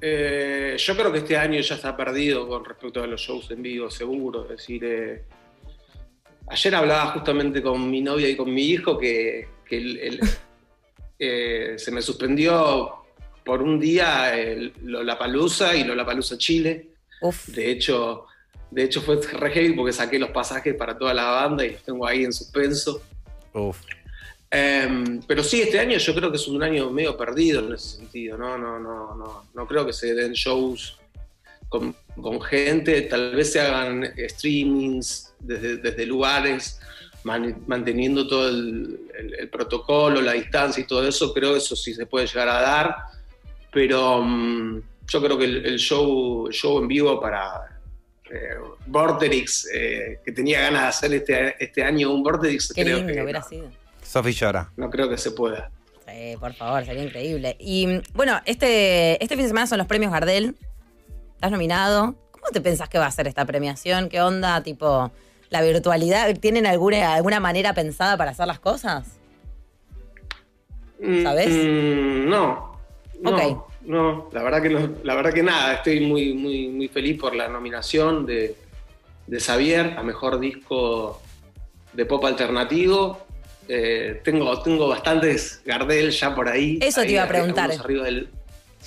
Eh, 0.00 0.76
yo 0.78 0.96
creo 0.96 1.10
que 1.12 1.18
este 1.18 1.36
año 1.36 1.60
ya 1.60 1.74
está 1.74 1.96
perdido 1.96 2.46
con 2.46 2.64
respecto 2.64 3.02
a 3.02 3.06
los 3.06 3.20
shows 3.20 3.50
en 3.50 3.62
vivo, 3.62 3.90
seguro. 3.90 4.44
Es 4.44 4.50
decir, 4.50 4.84
eh, 4.84 5.22
ayer 6.48 6.74
hablaba 6.74 7.12
justamente 7.12 7.60
con 7.62 7.90
mi 7.90 8.00
novia 8.00 8.28
y 8.28 8.36
con 8.36 8.52
mi 8.52 8.62
hijo 8.62 8.96
que, 8.98 9.48
que 9.66 9.76
el- 9.78 9.98
el- 9.98 10.20
eh, 11.18 11.74
se 11.78 11.90
me 11.90 12.00
suspendió 12.02 12.94
por 13.44 13.62
un 13.62 13.80
día 13.80 14.32
Lollapalooza 14.82 15.74
y 15.74 15.84
Lollapalooza 15.84 16.38
Chile. 16.38 16.90
Uf. 17.22 17.48
De 17.48 17.70
hecho, 17.70 18.26
de 18.70 18.84
hecho 18.84 19.00
fue 19.00 19.20
re 19.20 19.50
heavy 19.50 19.72
porque 19.72 19.92
saqué 19.92 20.18
los 20.18 20.30
pasajes 20.30 20.74
para 20.74 20.96
toda 20.96 21.12
la 21.14 21.24
banda 21.24 21.64
y 21.66 21.70
los 21.72 21.82
tengo 21.82 22.06
ahí 22.06 22.24
en 22.24 22.32
suspenso. 22.32 23.02
Uf. 23.54 23.78
Em, 24.50 25.20
pero 25.26 25.42
sí, 25.44 25.60
este 25.60 25.78
año 25.78 25.98
yo 25.98 26.14
creo 26.14 26.30
que 26.30 26.36
es 26.38 26.48
un 26.48 26.62
año 26.62 26.88
medio 26.90 27.16
perdido 27.16 27.66
en 27.66 27.74
ese 27.74 27.98
sentido, 27.98 28.38
¿no? 28.38 28.56
No, 28.56 28.78
no, 28.78 29.14
no, 29.14 29.44
no 29.54 29.66
creo 29.66 29.84
que 29.84 29.92
se 29.92 30.14
den 30.14 30.32
shows 30.32 30.98
con, 31.68 31.94
con 32.20 32.40
gente, 32.40 33.02
tal 33.02 33.34
vez 33.36 33.52
se 33.52 33.60
hagan 33.60 34.10
streamings 34.28 35.34
desde, 35.38 35.76
desde 35.76 36.06
lugares, 36.06 36.80
man- 37.24 37.62
manteniendo 37.66 38.26
todo 38.26 38.48
el, 38.48 39.00
el- 39.18 39.34
el 39.34 39.48
protocolo, 39.50 40.22
la 40.22 40.32
distancia 40.32 40.82
y 40.82 40.86
todo 40.86 41.06
eso, 41.06 41.34
creo 41.34 41.52
que 41.52 41.58
eso 41.58 41.76
sí 41.76 41.92
se 41.92 42.06
puede 42.06 42.26
llegar 42.26 42.48
a 42.48 42.60
dar, 42.62 42.96
pero 43.70 44.22
mm, 44.24 44.80
yo 45.08 45.22
creo 45.22 45.36
que 45.36 45.44
el, 45.44 45.66
el 45.66 45.78
show, 45.78 46.50
show 46.50 46.78
en 46.80 46.88
vivo 46.88 47.20
para... 47.20 47.80
eh, 48.30 48.56
Vorterix, 48.86 49.68
eh, 49.74 50.20
que 50.24 50.32
tenía 50.32 50.62
ganas 50.62 50.80
de 50.82 50.88
hacer 50.88 51.12
este, 51.14 51.64
este 51.64 51.82
año 51.82 52.10
un 52.14 52.22
Vorterix, 52.22 52.72
Qué 52.72 52.82
creo 52.82 52.96
lindo 52.96 53.12
que 53.12 53.22
hubiera 53.22 53.40
no. 53.40 53.46
sido. 53.48 53.70
Sofi 54.08 54.32
llora. 54.32 54.72
No 54.76 54.88
creo 54.88 55.06
que 55.08 55.18
se 55.18 55.32
pueda. 55.32 55.70
Sí, 56.06 56.34
por 56.40 56.54
favor, 56.54 56.82
sería 56.86 57.04
increíble. 57.04 57.56
Y 57.60 58.00
bueno, 58.14 58.40
este, 58.46 59.22
este 59.22 59.34
fin 59.36 59.44
de 59.44 59.48
semana 59.48 59.66
son 59.66 59.76
los 59.76 59.86
premios 59.86 60.10
Gardel. 60.10 60.56
Estás 61.34 61.50
nominado. 61.50 62.14
¿Cómo 62.30 62.46
te 62.50 62.62
pensás 62.62 62.88
que 62.88 62.98
va 62.98 63.04
a 63.04 63.10
ser 63.10 63.28
esta 63.28 63.44
premiación? 63.44 64.08
¿Qué 64.08 64.22
onda? 64.22 64.62
Tipo, 64.62 65.12
la 65.50 65.60
virtualidad, 65.60 66.34
¿tienen 66.38 66.66
alguna, 66.66 67.14
alguna 67.14 67.38
manera 67.38 67.74
pensada 67.74 68.16
para 68.16 68.30
hacer 68.30 68.46
las 68.46 68.60
cosas? 68.60 69.18
Mm, 71.00 71.22
¿Sabes? 71.22 71.48
mm, 71.50 72.28
no. 72.30 72.78
No, 73.20 73.66
no, 73.82 74.30
la 74.32 74.42
verdad 74.42 74.62
que 74.62 74.70
no, 74.70 74.94
la 75.02 75.14
verdad 75.16 75.34
que 75.34 75.42
nada, 75.42 75.74
estoy 75.74 76.00
muy, 76.00 76.32
muy, 76.32 76.68
muy 76.68 76.88
feliz 76.88 77.20
por 77.20 77.34
la 77.34 77.48
nominación 77.48 78.24
de, 78.24 78.54
de 79.26 79.40
Xavier 79.40 79.96
a 79.98 80.02
mejor 80.02 80.38
disco 80.38 81.20
de 81.92 82.06
pop 82.06 82.24
alternativo. 82.24 83.27
Eh, 83.68 84.20
tengo, 84.24 84.60
tengo 84.62 84.88
bastantes 84.88 85.60
Gardel 85.64 86.10
ya 86.10 86.34
por 86.34 86.48
ahí. 86.48 86.78
Eso 86.80 87.02
te 87.02 87.12
iba 87.12 87.24
a 87.24 87.28
preguntar. 87.28 87.64
algunos 87.70 87.84
arriba 87.84 88.04
del- 88.04 88.28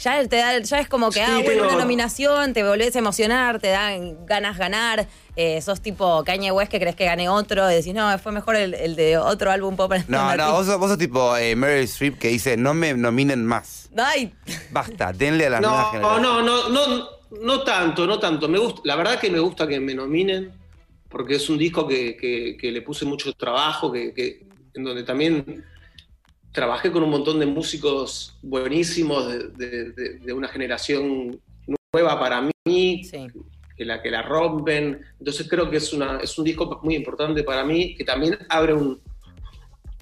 Ya, 0.02 0.26
te 0.28 0.38
da, 0.38 0.58
ya 0.58 0.80
es 0.80 0.88
como 0.88 1.12
que, 1.12 1.20
Sí, 1.20 1.26
ah, 1.28 1.41
bueno, 1.44 1.63
una 1.67 1.76
nominación, 1.76 2.54
te 2.54 2.63
volvés 2.63 2.96
a 2.96 3.00
emocionar, 3.00 3.60
te 3.60 3.67
dan 3.67 4.26
ganas 4.26 4.58
ganar. 4.58 5.08
eh, 5.38 5.62
sos 5.62 5.80
tipo 5.82 6.24
Kanye 6.26 6.52
West 6.52 6.70
que 6.72 6.80
crees 6.80 6.96
que 6.96 7.06
gane 7.06 7.30
otro 7.30 7.70
y 7.72 7.76
decís, 7.76 7.94
no, 7.94 8.17
fue 8.20 8.32
mejor 8.34 8.56
el, 8.58 8.74
el 8.74 8.96
de 8.98 9.17
otro 9.17 9.50
álbum 9.52 9.76
pop 9.78 9.91
No, 9.91 9.96
alternativo". 10.20 10.46
no, 10.48 10.52
vos 10.54 10.65
sos, 10.65 10.78
vos 10.78 10.89
sos 10.89 10.98
tipo 10.98 11.38
eh, 11.38 11.56
Meryl 11.56 11.84
Streep 11.86 12.17
que 12.20 12.28
dice, 12.30 12.58
no 12.58 12.74
me 12.74 12.94
nominen 12.96 13.46
más. 13.46 13.89
Ay, 13.98 14.34
Basta, 14.72 15.13
denle 15.13 15.46
a 15.48 15.50
las 15.52 15.62
No, 15.62 15.70
generaciones. 15.70 16.22
no, 16.22 16.41
no, 16.41 16.70
no, 16.70 17.10
no 17.41 17.63
tanto, 17.63 18.06
no 18.08 18.20
tanto. 18.20 18.50
Me 18.50 18.58
gusta, 18.60 18.82
la 18.84 18.96
verdad 18.98 19.20
que 19.20 19.30
me 19.30 19.39
gusta 19.39 19.67
que 19.67 19.80
me 19.80 19.94
nominen, 19.94 20.52
porque 21.08 21.36
es 21.36 21.50
un 21.50 21.58
disco 21.58 21.88
que, 21.88 22.17
que- 22.17 22.58
que 22.60 22.72
le 22.72 22.82
puse 22.82 23.06
mucho 23.06 23.32
trabajo, 23.34 23.91
que, 23.91 24.13
que- 24.13 24.41
en 24.74 24.84
donde 24.84 25.04
también 25.04 25.64
trabajé 26.52 26.92
con 26.92 27.04
un 27.04 27.10
montón 27.10 27.40
de 27.40 27.46
músicos 27.46 28.36
buenísimos 28.42 29.28
de, 29.32 29.48
de- 29.50 29.92
de- 29.92 30.20
de 30.20 30.34
una 30.34 30.48
generación 30.50 31.40
nueva 31.94 32.20
para 32.20 32.42
mí, 32.66 33.04
sí. 33.04 33.28
que 33.78 33.86
la, 33.86 34.02
que 34.02 34.12
la 34.12 34.22
rompen. 34.22 35.02
Entonces 35.20 35.48
creo 35.50 35.70
que 35.70 35.78
es, 35.78 35.94
una, 35.94 36.18
es 36.20 36.38
un 36.38 36.46
disco 36.46 36.80
muy 36.84 36.96
importante 36.96 37.44
para 37.44 37.64
mí, 37.64 37.96
que 37.96 38.04
también 38.04 38.38
abre 38.50 38.74
un, 38.74 39.00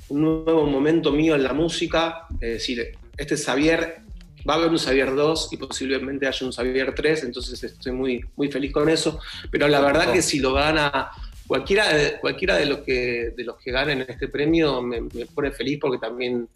un 0.09 0.21
nuevo 0.21 0.65
momento 0.65 1.11
mío 1.11 1.35
en 1.35 1.43
la 1.43 1.53
música. 1.53 2.25
Es 2.41 2.53
decir, 2.53 2.91
este 3.17 3.37
Xavier, 3.37 4.01
va 4.49 4.53
a 4.55 4.57
haber 4.57 4.69
un 4.71 4.77
Xavier 4.77 5.13
2 5.13 5.49
y 5.53 5.57
posiblemente 5.57 6.25
haya 6.27 6.45
un 6.45 6.51
Xavier 6.51 6.95
3, 6.95 7.25
entonces 7.25 7.61
estoy 7.63 7.91
muy, 7.91 8.23
muy 8.35 8.49
feliz 8.51 8.71
con 8.71 8.89
eso. 8.89 9.19
Pero 9.51 9.67
la 9.67 9.81
verdad 9.81 10.11
que 10.13 10.21
si 10.23 10.39
lo 10.39 10.53
gana 10.53 11.11
cualquiera 11.49 11.91
de, 11.91 12.19
cualquiera 12.19 12.55
de 12.57 12.65
los 12.67 12.79
que 12.79 13.33
de 13.35 13.43
los 13.43 13.57
que 13.57 13.71
ganen 13.71 14.05
este 14.07 14.27
premio 14.27 14.81
me, 14.83 15.01
me 15.01 15.25
pone 15.25 15.51
feliz 15.51 15.79
porque 15.81 15.97
también 15.97 16.47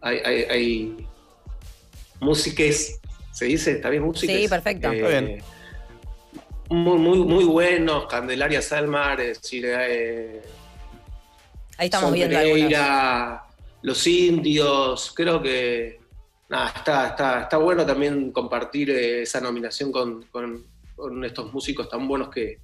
hay, 0.00 0.18
hay, 0.18 0.44
¿se 3.32 3.46
dice? 3.46 3.72
¿Está 3.72 3.90
bien 3.90 4.04
músiques? 4.04 4.42
Sí, 4.42 4.48
perfecto. 4.48 4.92
Está 4.92 5.08
bien. 5.08 5.42
Muy, 6.70 6.98
muy, 6.98 7.18
muy 7.18 7.44
buenos, 7.44 8.06
Candelaria 8.06 8.62
Salmar, 8.62 9.20
es 9.20 9.42
decir, 9.42 9.64
eh, 9.68 10.40
Ahí 11.76 11.86
estamos 11.86 12.12
viendo 12.12 12.38
algunos. 12.38 12.58
Pereira, 12.60 13.42
Los 13.82 14.06
Indios, 14.06 15.12
creo 15.16 15.42
que 15.42 15.98
nada, 16.48 16.68
está, 16.76 17.08
está, 17.08 17.40
está 17.42 17.56
bueno 17.56 17.84
también 17.84 18.30
compartir 18.30 18.90
eh, 18.90 19.22
esa 19.22 19.40
nominación 19.40 19.90
con, 19.90 20.22
con- 20.30 20.64
con 20.94 21.24
estos 21.24 21.52
músicos 21.52 21.88
tan 21.88 22.06
buenos 22.06 22.28
que, 22.28 22.58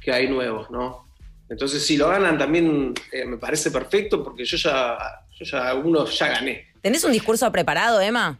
que 0.00 0.12
hay 0.12 0.28
nuevos, 0.28 0.70
¿no? 0.70 1.08
Entonces, 1.48 1.84
si 1.84 1.96
lo 1.96 2.08
ganan 2.08 2.38
también 2.38 2.94
eh, 3.12 3.24
me 3.24 3.36
parece 3.36 3.70
perfecto 3.70 4.22
porque 4.22 4.44
yo 4.44 4.56
ya, 4.56 4.96
yo 5.38 5.44
ya 5.44 5.74
uno 5.74 6.06
ya 6.06 6.28
gané. 6.28 6.68
¿Tenés 6.80 7.04
un 7.04 7.12
discurso 7.12 7.50
preparado, 7.50 8.00
Emma? 8.00 8.38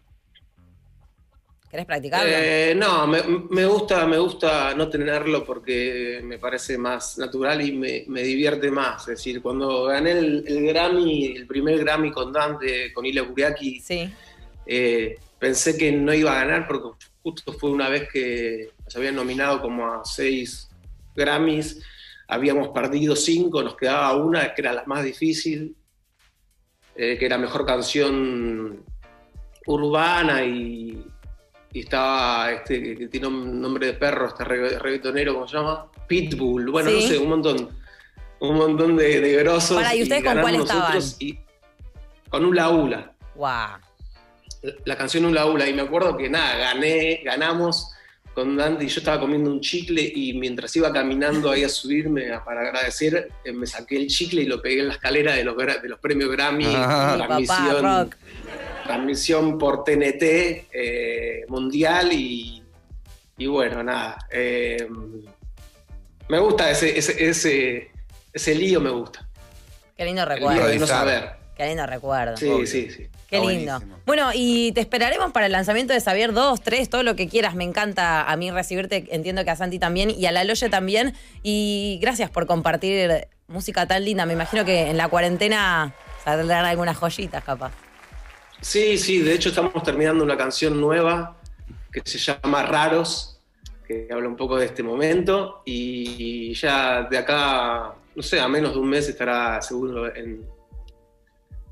¿Querés 1.70 1.86
practicarlo? 1.86 2.28
Eh, 2.32 2.74
no, 2.76 3.06
me, 3.06 3.22
me 3.50 3.64
gusta, 3.64 4.04
me 4.06 4.18
gusta 4.18 4.74
no 4.74 4.88
tenerlo 4.88 5.44
porque 5.44 6.20
me 6.24 6.38
parece 6.38 6.76
más 6.78 7.16
natural 7.18 7.60
y 7.62 7.72
me, 7.72 8.04
me 8.08 8.22
divierte 8.22 8.70
más. 8.72 9.02
Es 9.02 9.18
decir, 9.18 9.40
cuando 9.40 9.84
gané 9.84 10.12
el, 10.12 10.44
el 10.48 10.66
Grammy, 10.66 11.26
el 11.36 11.46
primer 11.46 11.78
Grammy 11.78 12.10
con 12.10 12.32
Dante, 12.32 12.92
con 12.92 13.06
Ilya 13.06 13.24
Kuriaki, 13.24 13.78
sí. 13.80 14.12
eh, 14.66 15.16
pensé 15.38 15.76
que 15.76 15.92
no 15.92 16.12
iba 16.12 16.32
a 16.32 16.44
ganar 16.44 16.66
porque 16.66 17.06
justo 17.22 17.52
fue 17.52 17.70
una 17.70 17.88
vez 17.88 18.08
que 18.12 18.70
nos 18.84 18.96
habían 18.96 19.14
nominado 19.14 19.60
como 19.60 19.86
a 19.92 20.04
seis 20.04 20.69
Grammys, 21.20 21.82
habíamos 22.28 22.68
perdido 22.68 23.14
cinco, 23.14 23.62
nos 23.62 23.76
quedaba 23.76 24.16
una 24.16 24.54
que 24.54 24.62
era 24.62 24.72
la 24.72 24.84
más 24.86 25.04
difícil, 25.04 25.76
eh, 26.96 27.16
que 27.18 27.26
era 27.26 27.38
mejor 27.38 27.64
canción 27.66 28.84
urbana 29.66 30.42
y, 30.44 31.04
y 31.72 31.80
estaba 31.80 32.50
este 32.52 32.96
que, 32.96 33.08
tiene 33.08 33.26
un 33.28 33.60
nombre 33.60 33.86
de 33.88 33.92
perro, 33.94 34.28
este 34.28 34.44
regga- 34.44 34.78
reggaetonero, 34.78 35.34
¿cómo 35.34 35.46
se 35.48 35.56
llama? 35.56 35.86
Pitbull, 36.08 36.70
bueno, 36.70 36.90
Sí. 36.90 36.96
no 37.02 37.08
sé, 37.08 37.18
un 37.18 37.28
montón, 37.28 37.68
un 38.40 38.56
montón 38.56 38.96
de, 38.96 39.20
de 39.20 39.36
grosos. 39.36 39.82
¿y 39.94 40.02
ustedes 40.02 40.24
con 40.24 40.40
cuál 40.40 40.54
estaban? 40.56 40.98
y- 41.20 41.38
con 42.30 42.44
un 42.44 42.50
Ula 42.58 43.12
Guau. 43.34 43.78
la 44.84 44.96
canción 44.96 45.24
Un 45.24 45.34
Laula 45.34 45.68
y 45.68 45.74
me 45.74 45.82
acuerdo 45.82 46.16
que 46.16 46.28
nada, 46.28 46.56
gané, 46.56 47.20
ganamos 47.24 47.92
con 48.34 48.56
Dante 48.56 48.84
y 48.84 48.88
yo 48.88 49.00
estaba 49.00 49.20
comiendo 49.20 49.50
un 49.50 49.60
chicle 49.60 50.02
y 50.14 50.34
mientras 50.34 50.74
iba 50.76 50.92
caminando 50.92 51.50
ahí 51.50 51.64
a 51.64 51.68
subirme 51.68 52.32
a- 52.32 52.44
para 52.44 52.60
agradecer, 52.62 53.28
eh, 53.44 53.52
me 53.52 53.66
saqué 53.66 53.96
el 53.96 54.06
chicle 54.06 54.42
y 54.42 54.46
lo 54.46 54.62
pegué 54.62 54.80
en 54.80 54.88
la 54.88 54.94
escalera 54.94 55.34
de 55.34 55.44
los, 55.44 55.56
de 55.56 55.88
los 55.88 55.98
premios 55.98 56.30
Grammy, 56.30 56.64
Ah. 56.66 57.12
Sí, 57.14 57.18
papá, 57.20 57.26
transmisión, 57.36 57.82
rock. 57.82 58.16
transmisión 58.84 59.58
por 59.58 59.84
TNT 59.84 60.22
eh, 60.72 61.44
mundial 61.48 62.12
y 62.12 62.56
y 63.36 63.46
bueno, 63.46 63.82
nada. 63.82 64.18
eh, 64.30 64.86
me 66.28 66.38
gusta 66.38 66.70
ese, 66.70 66.96
ese, 66.98 67.26
ese, 67.28 67.90
ese 68.34 68.54
lío, 68.54 68.80
me 68.82 68.90
gusta. 68.90 69.26
Qué 69.96 70.04
lindo 70.04 70.22
El 70.22 70.28
lío 70.28 70.36
recuerdo. 70.36 70.66
de 70.68 70.78
no 70.78 70.86
saber. 70.86 71.30
Qué 71.60 71.66
lindo 71.66 71.84
recuerdo. 71.84 72.38
Sí, 72.38 72.48
Obvio. 72.48 72.66
sí, 72.66 72.88
sí. 72.88 73.06
Qué 73.28 73.36
Está 73.36 73.50
lindo. 73.50 73.72
buenísimo. 73.72 73.98
Bueno, 74.06 74.30
y 74.32 74.72
te 74.72 74.80
esperaremos 74.80 75.30
para 75.30 75.44
el 75.44 75.52
lanzamiento 75.52 75.92
de 75.92 76.00
Xavier 76.00 76.32
2, 76.32 76.62
3, 76.62 76.88
todo 76.88 77.02
lo 77.02 77.16
que 77.16 77.28
quieras. 77.28 77.54
Me 77.54 77.64
encanta 77.64 78.22
a 78.22 78.34
mí 78.38 78.50
recibirte, 78.50 79.06
entiendo 79.10 79.44
que 79.44 79.50
a 79.50 79.56
Santi 79.56 79.78
también 79.78 80.08
y 80.08 80.24
a 80.24 80.32
la 80.32 80.42
Loye 80.44 80.70
también. 80.70 81.12
Y 81.42 81.98
gracias 82.00 82.30
por 82.30 82.46
compartir 82.46 83.28
música 83.46 83.84
tan 83.84 84.06
linda. 84.06 84.24
Me 84.24 84.32
imagino 84.32 84.64
que 84.64 84.88
en 84.88 84.96
la 84.96 85.08
cuarentena 85.08 85.92
saldrán 86.24 86.64
algunas 86.64 86.96
joyitas, 86.96 87.44
capaz. 87.44 87.72
Sí, 88.62 88.96
sí, 88.96 89.18
de 89.18 89.34
hecho 89.34 89.50
estamos 89.50 89.82
terminando 89.82 90.24
una 90.24 90.38
canción 90.38 90.80
nueva 90.80 91.36
que 91.92 92.00
se 92.06 92.16
llama 92.16 92.62
Raros, 92.62 93.38
que 93.86 94.08
habla 94.10 94.28
un 94.28 94.36
poco 94.36 94.56
de 94.56 94.64
este 94.64 94.82
momento 94.82 95.60
y 95.66 96.54
ya 96.54 97.02
de 97.02 97.18
acá, 97.18 97.92
no 98.16 98.22
sé, 98.22 98.40
a 98.40 98.48
menos 98.48 98.72
de 98.72 98.78
un 98.78 98.88
mes 98.88 99.06
estará 99.10 99.60
seguro 99.60 100.14
en, 100.16 100.42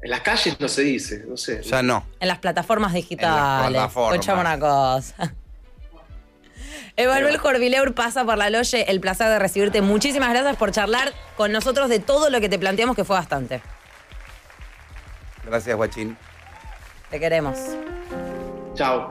en 0.00 0.10
las 0.10 0.20
calles, 0.20 0.60
no 0.60 0.68
se 0.68 0.82
dice, 0.82 1.24
no 1.28 1.36
sé. 1.36 1.62
Ya 1.62 1.82
no. 1.82 2.06
En 2.20 2.28
las 2.28 2.38
plataformas 2.38 2.92
digitales. 2.92 3.70
plataformas. 3.70 4.14
Escuchame 4.14 4.40
una 4.40 4.58
cosa. 4.58 5.34
Emanuel 6.96 7.38
Jorvileur 7.38 7.94
pasa 7.94 8.24
por 8.24 8.36
la 8.38 8.50
Loye. 8.50 8.90
El 8.90 9.00
placer 9.00 9.28
de 9.28 9.38
recibirte. 9.38 9.82
Muchísimas 9.82 10.30
gracias 10.30 10.56
por 10.56 10.72
charlar 10.72 11.12
con 11.36 11.52
nosotros 11.52 11.88
de 11.88 12.00
todo 12.00 12.28
lo 12.28 12.40
que 12.40 12.48
te 12.48 12.58
planteamos, 12.58 12.96
que 12.96 13.04
fue 13.04 13.14
bastante. 13.14 13.62
Gracias, 15.44 15.76
guachín. 15.76 16.16
Te 17.10 17.20
queremos. 17.20 17.56
Chao. 18.74 19.06